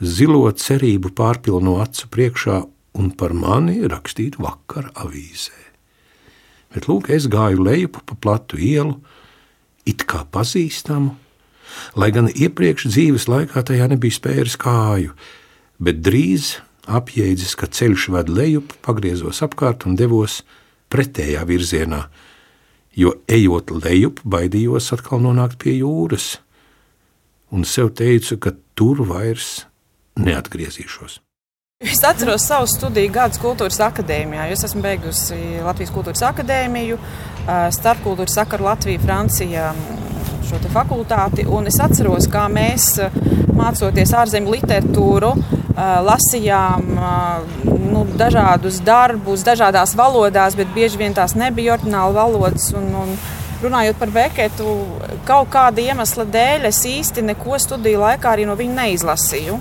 zilo 0.00 0.46
cerību 0.52 1.12
pārpilno 1.18 1.78
acu 1.82 2.08
priekšā 2.12 2.62
un 2.96 3.12
par 3.18 3.34
mani 3.36 3.82
rakstītu 3.90 4.42
vakar 4.44 4.90
avīzē. 4.94 5.56
Bet 6.74 6.88
lūk, 6.90 7.10
es 7.12 7.28
gāju 7.32 7.64
lejup 7.64 8.00
pa 8.06 8.16
platu 8.20 8.58
ielu, 8.60 8.96
it 9.88 10.04
kā 10.08 10.24
pazīstamu, 10.32 11.14
lai 11.98 12.10
gan 12.14 12.28
iepriekš 12.30 12.88
dzīves 12.90 13.26
laikā 13.30 13.62
tajā 13.66 13.88
nebija 13.92 14.16
spēris 14.16 14.58
kāju, 14.60 15.14
bet 15.82 16.02
drīz 16.04 16.56
apjēdzis, 16.86 17.56
ka 17.58 17.66
ceļš 17.66 18.08
ved 18.14 18.30
lejup, 18.30 18.76
pagriezos 18.86 19.42
apkārt 19.44 19.86
un 19.88 19.96
devos 19.98 20.42
pretējā 20.92 21.42
virzienā, 21.48 22.06
jo 22.96 23.12
ejot 23.28 23.70
lejup, 23.84 24.22
baidījos 24.24 24.92
atkal 24.96 25.20
nonākt 25.24 25.60
pie 25.62 25.76
jūras, 25.78 26.38
un 27.52 27.66
sev 27.68 27.92
teicu, 27.96 28.40
ka 28.40 28.54
tur 28.74 29.04
vairs 29.06 29.66
neatgriezīšos. 30.16 31.20
Es 31.84 32.00
atceros 32.08 32.46
savu 32.48 32.64
studiju 32.72 33.10
gadus 33.12 33.36
kultūras 33.36 33.76
akadēmijā. 33.84 34.46
Es 34.48 34.64
esmu 34.64 34.80
beigusi 34.80 35.36
Latvijas 35.60 35.92
kultūras 35.92 36.22
akadēmiju, 36.24 36.96
starpkultūras 37.76 38.38
sakaru 38.38 38.64
Latviju, 38.64 39.02
Francijā 39.04 39.74
šo 40.46 40.60
fakultāti. 40.72 41.46
Es 41.68 41.78
atceros, 41.82 42.28
kā 42.30 42.46
mēs 42.52 42.94
mācoties 43.56 44.12
ārzemju 44.16 44.54
literatūru, 44.56 45.32
lasījām 46.06 46.92
nu, 47.92 48.04
dažādus 48.16 48.80
darbus, 48.84 49.44
dažādās 49.46 49.96
valodās, 49.98 50.56
bet 50.56 50.72
bieži 50.74 51.00
vien 51.00 51.16
tās 51.16 51.36
nebija 51.36 51.76
orģināla 51.76 52.16
valodas. 52.16 52.70
Un, 52.76 52.92
un, 53.02 53.18
runājot 53.62 53.96
par 54.00 54.12
Beketu, 54.12 54.72
kaut 55.28 55.48
kāda 55.52 55.80
iemesla 55.80 56.26
dēļ 56.28 56.68
es 56.68 56.82
īsti 56.88 57.24
neko 57.24 57.58
studiju 57.60 58.02
laikā 58.02 58.34
arī 58.34 58.44
no 58.48 58.56
viņa 58.58 58.82
neizlasīju. 58.82 59.56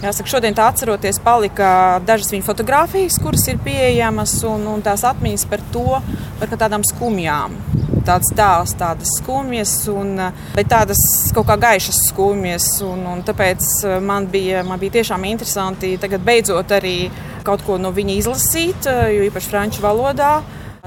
Jāsaka, 0.00 0.32
šodien 0.32 0.56
tā 0.56 0.70
atceroties, 0.70 1.18
palika 1.20 2.00
dažas 2.08 2.32
viņa 2.32 2.46
fotogrāfijas, 2.46 3.18
kuras 3.20 3.44
ir 3.52 3.60
pieejamas, 3.60 4.38
un, 4.48 4.64
un 4.72 4.80
tās 4.84 5.04
atmiņas 5.04 5.44
par 5.50 5.64
to, 5.74 6.00
par 6.40 6.56
tādām 6.56 6.86
skumjām. 6.88 7.58
Tāds 8.06 8.30
tēls, 8.36 8.72
tādas 8.80 9.10
skumjas, 9.18 9.74
un, 9.92 10.14
bet 10.54 10.70
tādas 10.70 11.00
kaut 11.36 11.48
kā 11.50 11.56
gaišas 11.60 11.98
skumjas. 12.08 12.68
Un, 12.86 13.04
un 13.10 13.24
tāpēc 13.26 13.66
eh, 13.84 13.98
man 14.04 14.28
bija, 14.30 14.64
man 14.66 14.80
bija 14.80 15.00
tiešām 15.00 15.26
interesanti 15.28 15.96
tagad 16.00 16.24
beidzot 16.24 16.72
arī 16.78 16.96
kaut 17.46 17.64
ko 17.66 17.78
no 17.80 17.92
viņa 17.96 18.16
izlasīt, 18.22 18.88
eh, 18.88 19.04
jo 19.16 19.28
īpaši 19.28 19.52
franču 19.52 19.84
valodā 19.84 20.38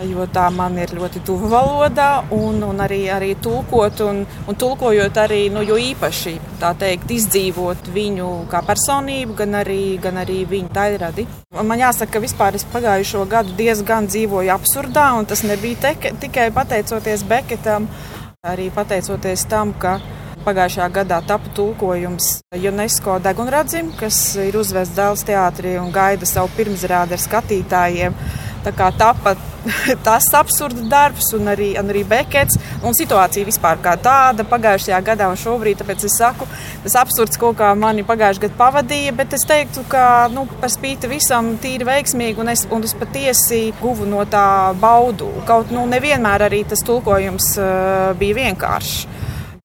jo 0.01 0.25
tā 0.33 0.47
man 0.53 0.77
ir 0.81 0.93
ļoti 0.97 1.21
tuva 1.25 1.50
valoda, 1.51 2.07
un, 2.33 2.63
un 2.65 2.81
arī, 2.81 3.03
arī 3.13 3.33
tulkot, 3.43 4.01
un, 4.07 4.23
un 4.50 4.57
tulkojot 4.57 5.19
arī, 5.21 5.43
nu, 5.53 5.62
jo 5.65 5.77
īpaši 5.77 6.33
tā 6.62 6.73
teikt, 6.79 7.12
izdzīvot 7.13 7.91
viņu 7.93 8.31
kā 8.51 8.63
personību, 8.65 9.38
gan 9.43 9.59
arī, 9.62 9.83
gan 10.01 10.17
arī 10.23 10.41
viņu 10.50 10.73
daļradi. 10.73 11.27
Man 11.62 11.85
jāsaka, 11.85 12.15
ka 12.15 12.23
vispār 12.23 12.57
es 12.57 12.65
pagājušo 12.73 13.27
gadu 13.29 13.53
diezgan 13.59 14.09
dzīvoju 14.09 14.53
absurdā, 14.55 15.12
un 15.19 15.29
tas 15.29 15.45
nebija 15.45 15.85
te, 15.85 16.12
tikai 16.25 16.50
pateicoties 16.55 17.25
Beketam, 17.29 17.88
arī 18.43 18.71
pateicoties 18.73 19.45
tam, 19.51 19.77
ka 19.77 20.00
Pagājušajā 20.43 20.89
gadā 20.91 21.21
tapu 21.23 21.47
tulkojums 21.55 22.41
UNESCO 22.51 23.13
degunradzim, 23.23 23.93
kas 23.95 24.17
ir 24.43 24.57
uzvests 24.59 24.97
Dēls 24.97 25.23
teātrī 25.23 25.77
un 25.79 25.88
gaida 25.95 26.27
savu 26.27 26.51
pirmsrādi 26.58 27.15
ar 27.15 27.21
skatītājiem. 27.23 28.17
Tā 28.63 28.89
tāpat 28.97 29.39
tas 30.06 30.28
absurds 30.36 30.82
darbs, 30.91 31.32
un 31.38 31.47
arī, 31.52 31.73
un 31.80 31.91
arī 31.91 32.04
Bekets, 32.08 32.58
un 32.84 32.95
situācija 32.95 33.47
vispār 33.47 33.80
kā 33.84 33.95
tāda 34.02 34.45
pagājušajā 34.47 34.99
gadā 35.06 35.30
un 35.32 35.39
šobrīd. 35.39 35.80
Tāpēc 35.80 36.06
es 36.08 36.17
saku, 36.19 36.47
tas 36.84 36.97
absurds 36.99 37.39
kaut 37.39 37.58
kā 37.60 37.71
mani 37.80 38.06
pagājušajā 38.08 38.47
gadā 38.47 38.60
pavadīja, 38.60 39.15
bet 39.17 39.36
es 39.38 39.45
teiktu, 39.49 39.86
ka 39.91 40.30
nu, 40.34 40.45
par 40.62 40.71
spīti 40.73 41.12
visam 41.12 41.54
tīri 41.63 41.88
veiksmīgi, 41.88 42.39
un 42.43 42.54
es, 42.54 42.65
un 42.71 42.88
es 42.88 42.95
patiesi 42.97 43.65
guvu 43.82 44.08
no 44.10 44.23
tā 44.30 44.73
baudu. 44.80 45.30
Kaut 45.47 45.71
nu, 45.73 45.86
nevienmēr 45.89 46.47
arī 46.49 46.63
tas 46.67 46.84
tulkojums 46.88 47.54
uh, 47.60 48.10
bija 48.19 48.39
vienkāršs. 48.41 49.21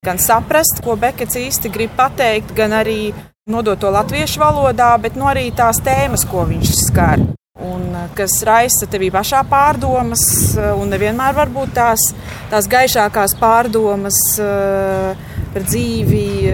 Gan 0.06 0.20
saprast, 0.22 0.78
ko 0.84 0.94
Bekets 0.96 1.36
īsti 1.36 1.72
grib 1.74 1.96
pateikt, 1.98 2.54
gan 2.56 2.76
arī 2.76 3.10
nodot 3.50 3.80
to 3.80 3.90
latviešu 3.90 4.44
valodā, 4.44 4.92
bet 5.02 5.18
nu, 5.18 5.26
arī 5.26 5.48
tās 5.56 5.82
tēmas, 5.82 6.28
ko 6.28 6.46
viņš 6.46 6.76
skar 6.86 7.28
un 7.58 7.94
eh, 7.94 8.06
kas 8.14 8.38
raisa 8.46 8.86
tevī 8.90 9.10
pašā 9.14 9.42
pārdomas, 9.50 10.22
eh, 10.54 10.70
un 10.78 10.90
nevienmēr 10.92 11.34
varbūt 11.36 11.74
tās, 11.74 12.10
tās 12.52 12.68
gaišākās 12.70 13.34
pārdomas 13.40 14.20
eh, 14.42 15.26
par 15.48 15.64
dzīvi, 15.64 16.52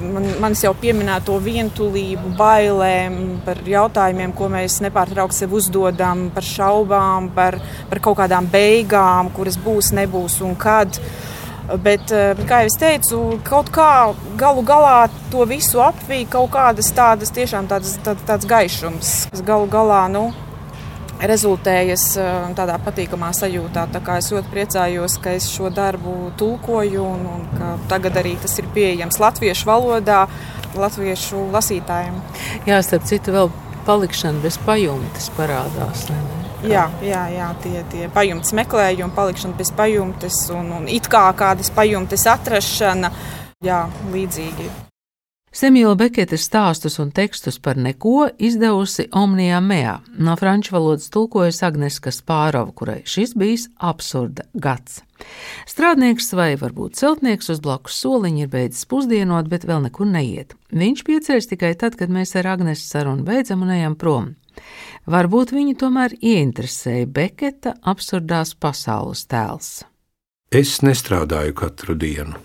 man, 0.00 0.26
manis 0.40 0.62
jau 0.64 0.72
pieminēto 0.80 1.36
vientulību, 1.44 2.32
bailēm, 2.38 3.18
par 3.44 3.60
jautājumiem, 3.68 4.32
ko 4.34 4.48
mēs 4.50 4.80
nepārtraukti 4.86 5.42
sev 5.42 5.52
uzdodam, 5.58 6.30
par 6.34 6.46
šaubām, 6.48 7.28
par, 7.36 7.60
par 7.90 8.00
kaut 8.02 8.16
kādām 8.22 8.48
beigām, 8.50 9.28
kuras 9.36 9.60
būs, 9.60 9.92
nebūs 10.00 10.40
un 10.46 10.56
kad. 10.58 10.96
Uh, 10.96 11.35
Bet, 11.66 12.12
eh, 12.14 12.38
kā 12.46 12.62
jau 12.62 12.74
teicu, 12.78 13.20
kaut 13.44 13.72
kā 13.74 14.14
galu 14.38 14.62
galā 14.62 15.08
to 15.32 15.42
visu 15.50 15.82
apvīja 15.82 16.28
kaut 16.30 16.52
kādas 16.54 16.92
tādas, 16.94 17.32
tiešām 17.34 17.66
tādas, 17.66 17.96
tādas, 18.06 18.22
tāds 18.28 18.46
gaišums, 18.46 19.14
kas 19.32 19.42
galu 19.42 19.66
galā 19.66 20.04
nu, 20.12 20.28
rezultējas 21.18 22.06
eh, 22.22 22.30
tādā 22.54 22.78
patīkamā 22.86 23.32
sajūtā. 23.34 23.88
Tā 23.90 24.02
es 24.14 24.30
ļoti 24.30 24.52
priecājos, 24.52 25.18
ka 25.18 25.34
es 25.34 25.50
šo 25.50 25.72
darbu 25.74 26.30
tulkoju 26.38 27.02
un, 27.02 27.26
un 27.34 27.46
ka 27.58 27.74
tagad 27.90 28.22
arī 28.22 28.36
tas 28.42 28.58
ir 28.62 28.70
pieejams 28.76 29.18
latviešu 29.18 29.66
valodā, 29.66 30.26
latviešu 30.78 31.48
lasītājiem. 31.50 32.20
Jā, 32.68 32.82
starp 32.86 33.10
citu, 33.10 33.34
vēl 33.34 33.50
palikšana 33.88 34.42
bez 34.44 34.60
pajumtes 34.62 35.32
parādās. 35.34 36.06
Ne? 36.12 36.45
Jā, 36.64 36.86
jā, 37.04 37.26
jā 37.34 37.50
tie, 37.60 37.76
tie 37.92 38.08
pajumtes 38.12 38.54
meklējumi, 38.56 39.12
palikšana 39.16 39.58
bez 39.58 39.70
pajumtes 39.76 40.40
un, 40.56 40.72
un 40.78 40.88
it 40.88 41.10
kā 41.12 41.28
kādas 41.36 41.68
pajumtes 41.74 42.24
atrašana, 42.32 43.12
jā, 43.64 43.84
līdzīgi. 44.14 44.72
Semīla 45.56 45.94
Beketa 45.96 46.36
stāstus 46.36 46.98
un 47.00 47.08
tekstus 47.16 47.56
par 47.64 47.78
neko 47.80 48.26
izdevusi 48.36 49.06
Omnijā 49.16 49.56
Mea. 49.64 49.94
No 50.20 50.34
franču 50.36 50.74
valodas 50.74 51.08
tulkojas 51.08 51.62
Agneska 51.64 52.12
Spārova, 52.12 52.74
kurai 52.76 52.98
šis 53.08 53.32
bijis 53.40 53.64
absurda 53.80 54.44
gads. 54.52 55.00
Strādnieks 55.64 56.28
vai 56.36 56.50
varbūt 56.60 57.00
celtnieks 57.00 57.48
uz 57.54 57.62
blakus 57.64 57.96
soliņa 58.04 58.44
ir 58.44 58.52
beidzis 58.52 58.84
pusdienot, 58.90 59.48
bet 59.48 59.64
vēl 59.64 59.86
nekur 59.86 60.08
neiet. 60.10 60.52
Viņš 60.76 61.06
pieceļas 61.08 61.48
tikai 61.54 61.72
tad, 61.80 61.96
kad 61.96 62.12
mēs 62.12 62.36
ar 62.36 62.52
Agnesu 62.52 62.84
sarunu 62.84 63.24
beidzam 63.24 63.64
un 63.64 63.72
ejam 63.78 63.96
prom. 63.96 64.34
Varbūt 65.06 65.52
viņu 65.54 65.76
tomēr 65.78 66.16
ieinteresēja 66.18 67.06
Beketa 67.06 67.76
absurdās 67.86 68.56
pasaules 68.58 69.22
tēls. 69.30 69.84
Es 70.50 70.80
nestrādāju 70.82 71.54
katru 71.58 71.94
dienu. 71.98 72.38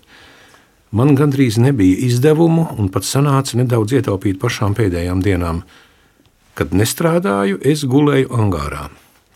Man 0.92 1.16
gandrīz 1.16 1.56
nebija 1.62 2.02
izdevumu, 2.06 2.66
un 2.78 2.90
pat 2.92 3.06
sanāca 3.08 3.56
nedaudz 3.56 3.96
ietaupīt 3.96 4.42
pašām 4.42 4.76
pēdējām 4.76 5.22
dienām. 5.24 5.62
Kad 6.58 6.74
nestrādāju, 6.76 7.62
es 7.64 7.86
gulēju 7.88 8.34
angārā. 8.36 8.90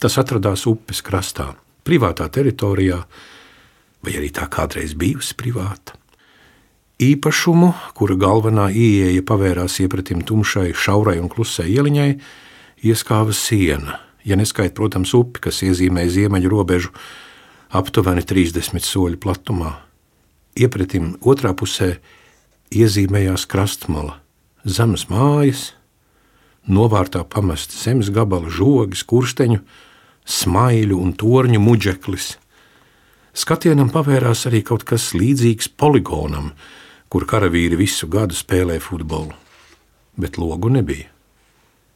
Tas 0.03 0.17
atradās 0.19 0.65
upes 0.67 0.99
krastā, 1.05 1.53
privātā 1.87 2.27
teritorijā, 2.27 2.99
vai 4.03 4.17
arī 4.19 4.33
tā 4.35 4.49
kādreiz 4.51 4.97
bijusi 4.99 5.37
privāta. 5.39 5.95
Īpašumu, 7.01 7.71
kura 7.95 8.15
galvenā 8.19 8.69
ieeja 8.71 9.23
pavērās 9.27 9.79
iepratim 9.83 10.21
tumšai, 10.27 10.69
šaurai 10.75 11.17
un 11.19 11.31
klusai 11.31 11.69
ieliņai, 11.73 12.11
ieskāva 12.85 13.33
siena, 13.33 13.99
ja 14.25 14.37
neskaita, 14.37 14.75
protams, 14.77 15.13
upi, 15.17 15.41
kas 15.47 15.63
iezīmē 15.65 16.05
ziemeļu 16.11 16.51
robežu 16.51 16.91
aptuveni 17.75 18.23
30 18.25 18.85
soļu 18.85 19.19
platumā. 19.21 19.73
Iepratim 20.55 21.15
otrā 21.25 21.51
pusē 21.57 21.95
iezīmējās 22.75 23.47
krastmala, 23.51 24.19
zemes 24.63 25.07
mājas, 25.11 25.73
novārtā 26.65 27.25
pamesti 27.27 27.77
zemes 27.77 28.11
gabala, 28.13 28.49
žogi, 28.49 29.01
kursteņu, 29.09 29.59
smaiļu 30.25 30.99
un 31.01 31.13
torņu 31.17 31.61
muģeklis. 31.61 32.35
Skatienam 33.35 33.89
pavērās 33.91 34.45
arī 34.47 34.61
kaut 34.63 34.85
kas 34.87 35.11
līdzīgs 35.17 35.73
poligonam, 35.75 36.53
kur 37.11 37.27
karavīri 37.27 37.77
visu 37.81 38.07
gadu 38.07 38.37
spēlē 38.37 38.79
futbolu, 38.81 39.35
bet 40.15 40.39
logu 40.39 40.71
nebija 40.71 41.14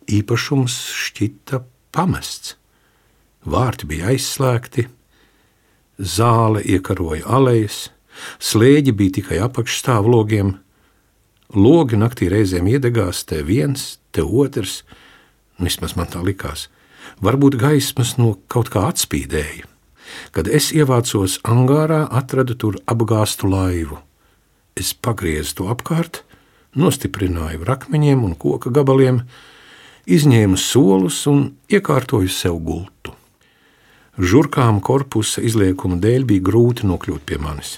īpašums 0.09 0.77
šķita 1.05 1.61
pamests. 1.95 2.55
Vārti 3.49 3.87
bija 3.89 4.09
aizslēgti, 4.13 4.87
zāle 5.99 6.63
iekaroja 6.65 7.27
alejas, 7.27 7.87
slēģi 8.43 8.95
bija 8.95 9.19
tikai 9.19 9.39
apakšstāvlogiem, 9.45 10.57
Logi 11.49 11.97
naktī 11.97 12.27
reizēm 12.29 12.67
iedegās, 12.69 13.23
te 13.25 13.39
viens, 13.41 13.97
te 14.13 14.21
otrs, 14.21 14.83
vismaz 15.57 15.95
man 15.97 16.05
tā 16.05 16.21
likās. 16.21 16.67
Varbūt 17.25 17.57
gaismas 17.57 18.19
no 18.21 18.35
kaut 18.45 18.69
kā 18.69 18.83
atspīdēja. 18.91 19.65
Kad 20.29 20.45
es 20.45 20.69
ievācos 20.77 21.39
angārā, 21.41 22.03
atradu 22.05 22.53
tur 22.53 22.77
apgāstu 22.85 23.49
laivu. 23.49 23.97
Es 24.77 24.93
pagriezu 24.93 25.55
to 25.57 25.71
apkārt, 25.73 26.21
nostiprināju 26.77 27.65
rakmeņiem 27.65 28.21
un 28.29 28.37
koka 28.37 28.69
gabaliem, 28.69 29.23
izņēmu 30.09 30.57
solus 30.57 31.21
un 31.29 31.45
iekārtoju 31.69 32.31
sev 32.33 32.57
gultu. 32.65 33.13
Žurkām 34.19 34.81
korpusa 34.83 35.43
izliekuma 35.45 35.99
dēļ 36.01 36.25
bija 36.27 36.43
grūti 36.49 36.87
nokļūt 36.89 37.23
pie 37.29 37.37
manis. 37.39 37.77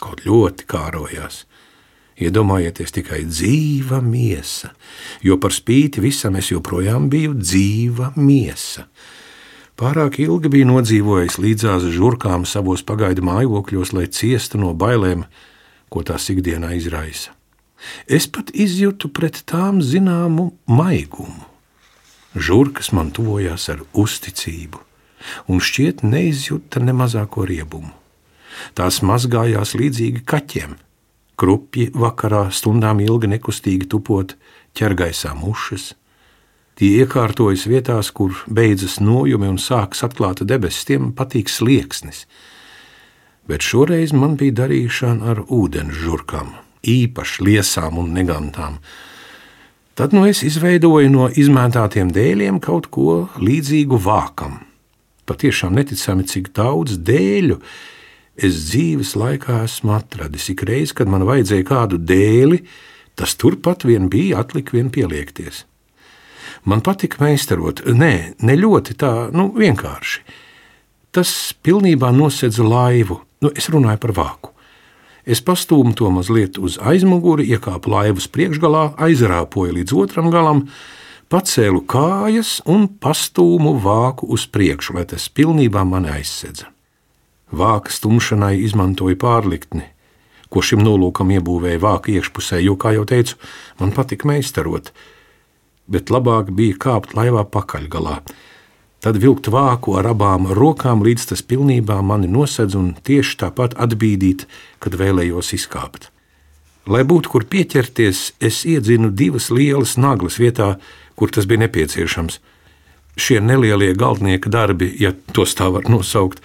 Kaut 0.00 0.26
ļoti 0.26 0.66
kārojās. 0.68 1.44
Iedomājieties 2.20 2.92
tikai 2.92 3.22
dzīva 3.24 4.02
miesa, 4.04 4.74
jo 5.24 5.38
par 5.40 5.54
spīti 5.56 6.02
visam 6.04 6.36
es 6.36 6.50
joprojām 6.52 7.08
biju 7.12 7.32
dzīva 7.38 8.10
miesa. 8.20 8.84
Pārāk 9.80 10.18
ilgi 10.20 10.50
biju 10.52 10.68
nodzīvojis 10.68 11.38
līdzās 11.40 11.86
žurkām 11.94 12.44
savos 12.44 12.84
pagaidu 12.84 13.24
mājokļos, 13.24 13.94
lai 13.96 14.10
ciestu 14.12 14.60
no 14.60 14.74
bailēm, 14.76 15.24
ko 15.88 16.04
tās 16.04 16.28
ikdienā 16.28 16.74
izraisa. 16.76 17.32
Es 18.04 18.28
pat 18.28 18.52
izjūtu 18.52 19.08
pret 19.16 19.40
tām 19.48 19.80
zināmu 19.80 20.50
maigumu. 20.68 21.49
Žurkas 22.34 22.92
man 22.94 23.10
tuvojās 23.10 23.68
ar 23.72 23.82
uzticību, 23.92 24.78
un 25.50 25.58
šķiet 25.58 26.04
neizjūta 26.06 26.82
ne 26.84 26.94
mazāko 26.94 27.46
riebumu. 27.48 27.90
Tās 28.76 29.00
mazgājās 29.06 29.74
līdzīgi 29.78 30.22
kaķiem 30.28 30.76
Krupji 31.40 31.86
vakarā 31.96 32.50
stundām 32.52 32.98
ilgi 33.00 33.30
nekustīgi 33.32 33.86
tupot, 33.88 34.34
ķergaisā 34.76 35.30
mušas. 35.32 35.94
Tie 36.76 36.90
iekārtojas 37.00 37.64
vietās, 37.70 38.10
kur 38.12 38.42
beidzas 38.44 38.98
nojumi 39.00 39.48
un 39.48 39.56
sākas 39.56 40.04
atklāta 40.04 40.44
debesis, 40.44 40.84
tiem 40.90 41.14
patīk 41.16 41.48
slieksnis. 41.48 42.26
Bet 43.48 43.64
šoreiz 43.64 44.12
man 44.12 44.36
bija 44.36 44.58
darīšana 44.58 45.32
ar 45.32 45.40
ūdens 45.48 45.96
žurkām, 46.02 46.52
īpaši 46.84 47.48
liesām 47.48 47.96
un 48.04 48.12
negantām. 48.18 48.76
Tad 50.00 50.14
nu 50.16 50.22
es 50.24 50.38
izveidoju 50.40 51.10
no 51.12 51.26
izmētātiem 51.28 52.08
dēļiem 52.16 52.56
kaut 52.64 52.86
ko 52.88 53.26
līdzīgu 53.36 53.98
vākam. 54.00 54.54
Patiešām 55.28 55.74
neticami, 55.76 56.24
cik 56.24 56.46
daudz 56.56 56.94
dēļu 57.04 57.58
es 58.40 58.62
dzīves 58.70 59.10
laikā 59.20 59.58
esmu 59.66 59.92
atradis. 59.98 60.46
Ik 60.54 60.64
reiz, 60.64 60.94
kad 60.96 61.10
man 61.12 61.26
vajadzēja 61.28 61.66
kādu 61.68 61.98
dēli, 62.00 62.62
tas 63.12 63.36
turpat 63.36 63.84
vien 63.84 64.08
bija 64.08 64.40
atlikt 64.40 64.72
vien 64.72 64.88
pieliekties. 64.88 65.66
Man 66.64 66.80
patika 66.80 67.20
meistarot, 67.20 67.84
nē, 67.84 68.14
ne 68.40 68.56
ļoti 68.56 68.96
tā, 69.04 69.12
nu, 69.36 69.50
vienkārši. 69.52 70.24
Tas 71.12 71.34
pilnībā 71.60 72.08
nosedza 72.16 72.64
laivu, 72.64 73.20
nu, 73.44 73.52
es 73.52 73.68
runāju 73.68 74.00
par 74.06 74.16
vāku. 74.16 74.56
Es 75.28 75.42
pastūmu 75.44 75.92
to 75.96 76.08
mazliet 76.12 76.56
uz 76.58 76.78
aizmuguri, 76.80 77.44
iekāpu 77.52 77.92
laivas 77.92 78.28
priekšgalā, 78.32 78.94
aizrāpoju 79.00 79.76
līdz 79.76 79.94
otram 80.00 80.30
galam, 80.32 80.64
pacēlu 81.30 81.84
kājas 81.88 82.58
un 82.68 82.88
pastūmu 83.00 83.76
vāku 83.84 84.30
uz 84.32 84.46
priekšu, 84.50 84.96
lai 84.96 85.06
tas 85.10 85.28
pilnībā 85.28 85.84
mani 85.86 86.10
aizsedza. 86.16 86.70
Vāka 87.50 87.92
stumšanai 87.92 88.56
izmantoja 88.62 89.18
pārliktni, 89.20 89.84
ko 90.50 90.62
šim 90.64 90.82
nolūkam 90.86 91.30
iebūvēja 91.36 91.82
vāka 91.82 92.14
iekšpusē, 92.14 92.60
jo, 92.64 92.76
kā 92.80 92.94
jau 92.96 93.06
teicu, 93.06 93.36
man 93.82 93.92
patika 93.94 94.30
meistarot, 94.30 94.92
bet 95.90 96.10
labāk 96.14 96.54
bija 96.54 96.78
kāpt 96.80 97.14
laivā 97.18 97.44
pakaļgalā. 97.50 98.20
Tad 99.00 99.16
vilkt 99.16 99.48
vāku 99.48 99.94
ar 99.96 100.10
abām 100.10 100.50
rokām, 100.52 101.00
līdz 101.00 101.30
tas 101.30 101.42
pilnībā 101.42 102.02
mani 102.04 102.28
nosedz 102.28 102.76
un 102.76 102.92
tieši 103.06 103.38
tāpat 103.40 103.78
atbīdīt, 103.80 104.44
kad 104.78 104.96
vēlējos 105.00 105.54
izkāpt. 105.56 106.10
Lai 106.90 107.00
būtu 107.08 107.32
kur 107.32 107.46
pieķerties, 107.48 108.34
es 108.40 108.64
iedzinu 108.68 109.08
divas 109.12 109.48
lielas 109.52 109.96
naglas 109.96 110.36
vietā, 110.40 110.74
kur 111.16 111.32
tas 111.32 111.48
bija 111.48 111.64
nepieciešams. 111.64 112.40
Šie 113.20 113.40
nelielie 113.40 113.94
galdnieka 113.96 114.52
darbi, 114.52 114.90
ja 115.00 115.14
tos 115.32 115.56
tā 115.56 115.70
var 115.72 115.88
nosaukt, 115.88 116.42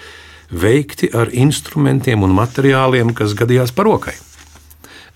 veikti 0.51 1.11
ar 1.15 1.31
instrumentiem 1.35 2.23
un 2.23 2.35
materiāliem, 2.35 3.11
kas 3.15 3.35
gadījās 3.35 3.75
par 3.75 3.89
rokai. 3.89 4.15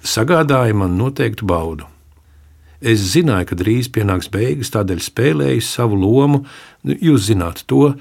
Sagādāja 0.04 0.76
man 0.76 0.96
noteiktu 1.00 1.48
baudu. 1.48 1.88
Es 2.80 3.02
zināju, 3.12 3.50
ka 3.50 3.58
drīz 3.60 3.90
pienāks 3.92 4.30
beigas, 4.32 4.72
tādēļ 4.72 5.02
spēlēju 5.04 5.64
savu 5.66 5.98
lomu. 6.00 6.46
Nu, 6.88 6.96
jūs 6.96 7.28
zināt 7.28 7.66
to, 7.68 7.94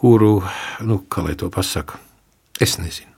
kuru, 0.00 0.38
nu, 0.80 1.02
kā 1.12 1.26
lai 1.26 1.34
to 1.36 1.50
pasaka, 1.52 2.00
es 2.60 2.78
nezinu. 2.80 3.12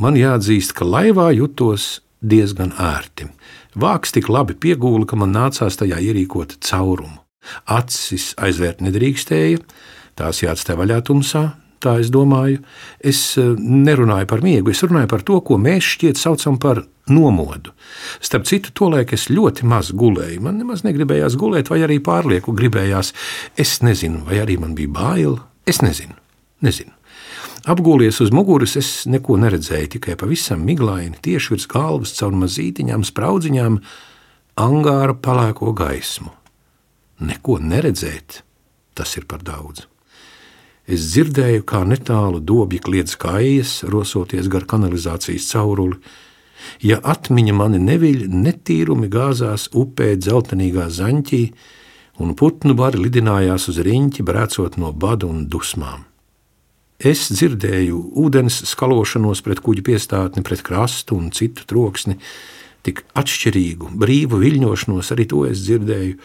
Man 0.00 0.18
jāatzīst, 0.20 0.74
ka 0.76 0.84
laivā 0.84 1.30
jutos 1.34 2.00
diezgan 2.20 2.74
ērti. 2.76 3.30
Vāks 3.80 4.12
tik 4.12 4.28
labi 4.28 4.54
piegūla, 4.54 5.08
ka 5.08 5.16
man 5.16 5.32
nācās 5.34 5.80
tajā 5.80 5.98
ierīkot 6.10 6.58
caurumu. 6.66 7.22
Acis 7.64 8.34
aizvērt 8.36 8.82
nedrīkstēja, 8.84 9.62
tās 10.20 10.42
jāatstāj 10.44 10.76
vaļā 10.76 11.00
tumsā, 11.08 11.44
tā 11.82 11.96
es 12.02 12.12
domāju. 12.12 12.60
Es 13.00 13.22
eh, 13.40 13.50
nerunāju 13.58 14.28
par 14.30 14.44
miegu, 14.44 14.72
es 14.72 14.82
runāju 14.84 15.10
par 15.10 15.24
to, 15.26 15.40
ko 15.44 15.58
mēs 15.60 15.94
šķiet 15.96 16.20
saucam 16.20 16.60
par 16.60 16.84
nomodu. 17.10 17.74
Starp 18.22 18.46
citu, 18.48 18.72
tolaik 18.76 19.14
es 19.16 19.28
ļoti 19.32 19.66
maz 19.68 19.90
gulēju. 19.96 20.40
Man 20.44 20.60
nemaz 20.60 20.84
negribējās 20.86 21.36
gulēt, 21.40 21.72
vai 21.72 21.82
arī 21.86 21.98
pārlieku 22.04 22.54
gribējās. 22.56 23.12
Es 23.58 23.80
nezinu, 23.84 24.24
vai 24.28 24.40
arī 24.44 24.60
man 24.60 24.76
bija 24.78 24.94
bail. 24.94 25.38
Es 25.68 25.82
nezinu. 25.84 26.16
nezinu. 26.64 26.94
Apgūlies 27.68 28.22
uz 28.24 28.30
muguras, 28.32 28.72
es 28.80 29.04
neko 29.10 29.36
neredzēju, 29.36 29.90
tikai 29.96 30.14
pavisam 30.20 30.62
miglaini, 30.64 31.18
tieši 31.20 31.52
virs 31.52 31.66
galvas, 31.68 32.14
caur 32.16 32.32
mazītiņām, 32.40 33.04
spraudziņām, 33.04 33.76
angāra 34.64 35.16
palēko 35.20 35.74
gaismu. 35.76 36.32
Neko 37.20 37.58
neredzēt, 37.60 38.40
tas 38.96 39.12
ir 39.20 39.28
par 39.28 39.44
daudz. 39.44 39.89
Es 40.90 41.04
dzirdēju, 41.12 41.62
kā 41.70 41.84
netālu 41.86 42.40
dobji 42.42 42.80
kliedz 42.82 43.14
kājas, 43.20 43.84
rosoties 43.86 44.48
gar 44.50 44.64
kanalizācijas 44.66 45.46
cauruli. 45.52 46.00
Ja 46.82 46.98
atmiņa 46.98 47.54
mani 47.54 47.78
neviļ, 47.84 48.24
netīrumi 48.26 49.06
gāzās 49.12 49.68
upē 49.70 50.16
dzeltenīgā 50.18 50.88
zaņķī, 50.90 51.42
un 52.20 52.34
putnu 52.34 52.74
bari 52.74 53.04
lidinājās 53.04 53.68
uz 53.70 53.78
riņķi, 53.86 54.26
brēcot 54.26 54.80
no 54.82 54.90
bada 54.90 55.30
un 55.30 55.46
dusmām. 55.52 56.08
Es 56.98 57.28
dzirdēju 57.30 58.02
ūdens 58.20 58.58
skalošanos 58.74 59.40
pret 59.46 59.62
kuģa 59.64 59.86
piestātni, 59.86 60.42
pret 60.44 60.66
krastu 60.66 61.16
un 61.16 61.30
citu 61.32 61.70
troksni, 61.70 62.18
tik 62.82 63.06
atšķirīgu, 63.14 63.94
brīvu 63.94 64.42
viļņošanos 64.42 65.14
arī 65.14 65.30
to 65.30 65.46
es 65.46 65.62
dzirdēju. 65.68 66.18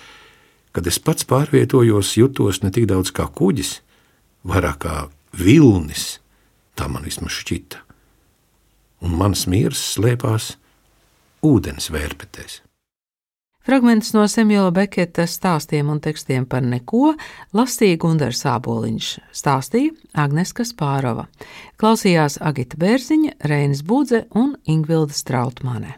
Kad 0.76 0.90
es 0.90 1.00
pats 1.00 1.24
pārvietojos, 1.30 2.18
jutos 2.18 2.64
ne 2.66 2.74
tik 2.76 2.90
daudz 2.90 3.14
kā 3.16 3.30
kuģis, 3.32 3.78
vairāk 4.46 4.84
kā 4.86 4.96
vilnis, 5.36 6.20
tā 6.78 6.88
man 6.92 7.06
vismaz 7.08 7.36
šķita. 7.42 7.82
Un 9.06 9.18
mans 9.20 9.46
miers 9.52 9.82
slēpās 9.96 10.54
ūdens 11.46 11.92
vērpetēs. 11.94 12.62
Fragments 13.66 14.12
no 14.14 14.28
Samuela 14.30 14.70
Beketa 14.70 15.24
stāstiem 15.26 15.90
un 15.90 15.98
tekstiem 15.98 16.46
par 16.46 16.62
neko 16.62 17.16
lasīja 17.58 17.98
Gunārs 18.04 18.44
Sāboliņš, 18.46 19.08
stāstīja 19.34 19.96
Agneska 20.22 20.68
Spārova, 20.70 21.26
klausījās 21.82 22.38
Agita 22.46 22.78
Bērziņa, 22.78 23.40
Reinas 23.50 23.82
Budze 23.82 24.28
un 24.38 24.54
Ingvilda 24.70 25.18
Strautmane. 25.18 25.98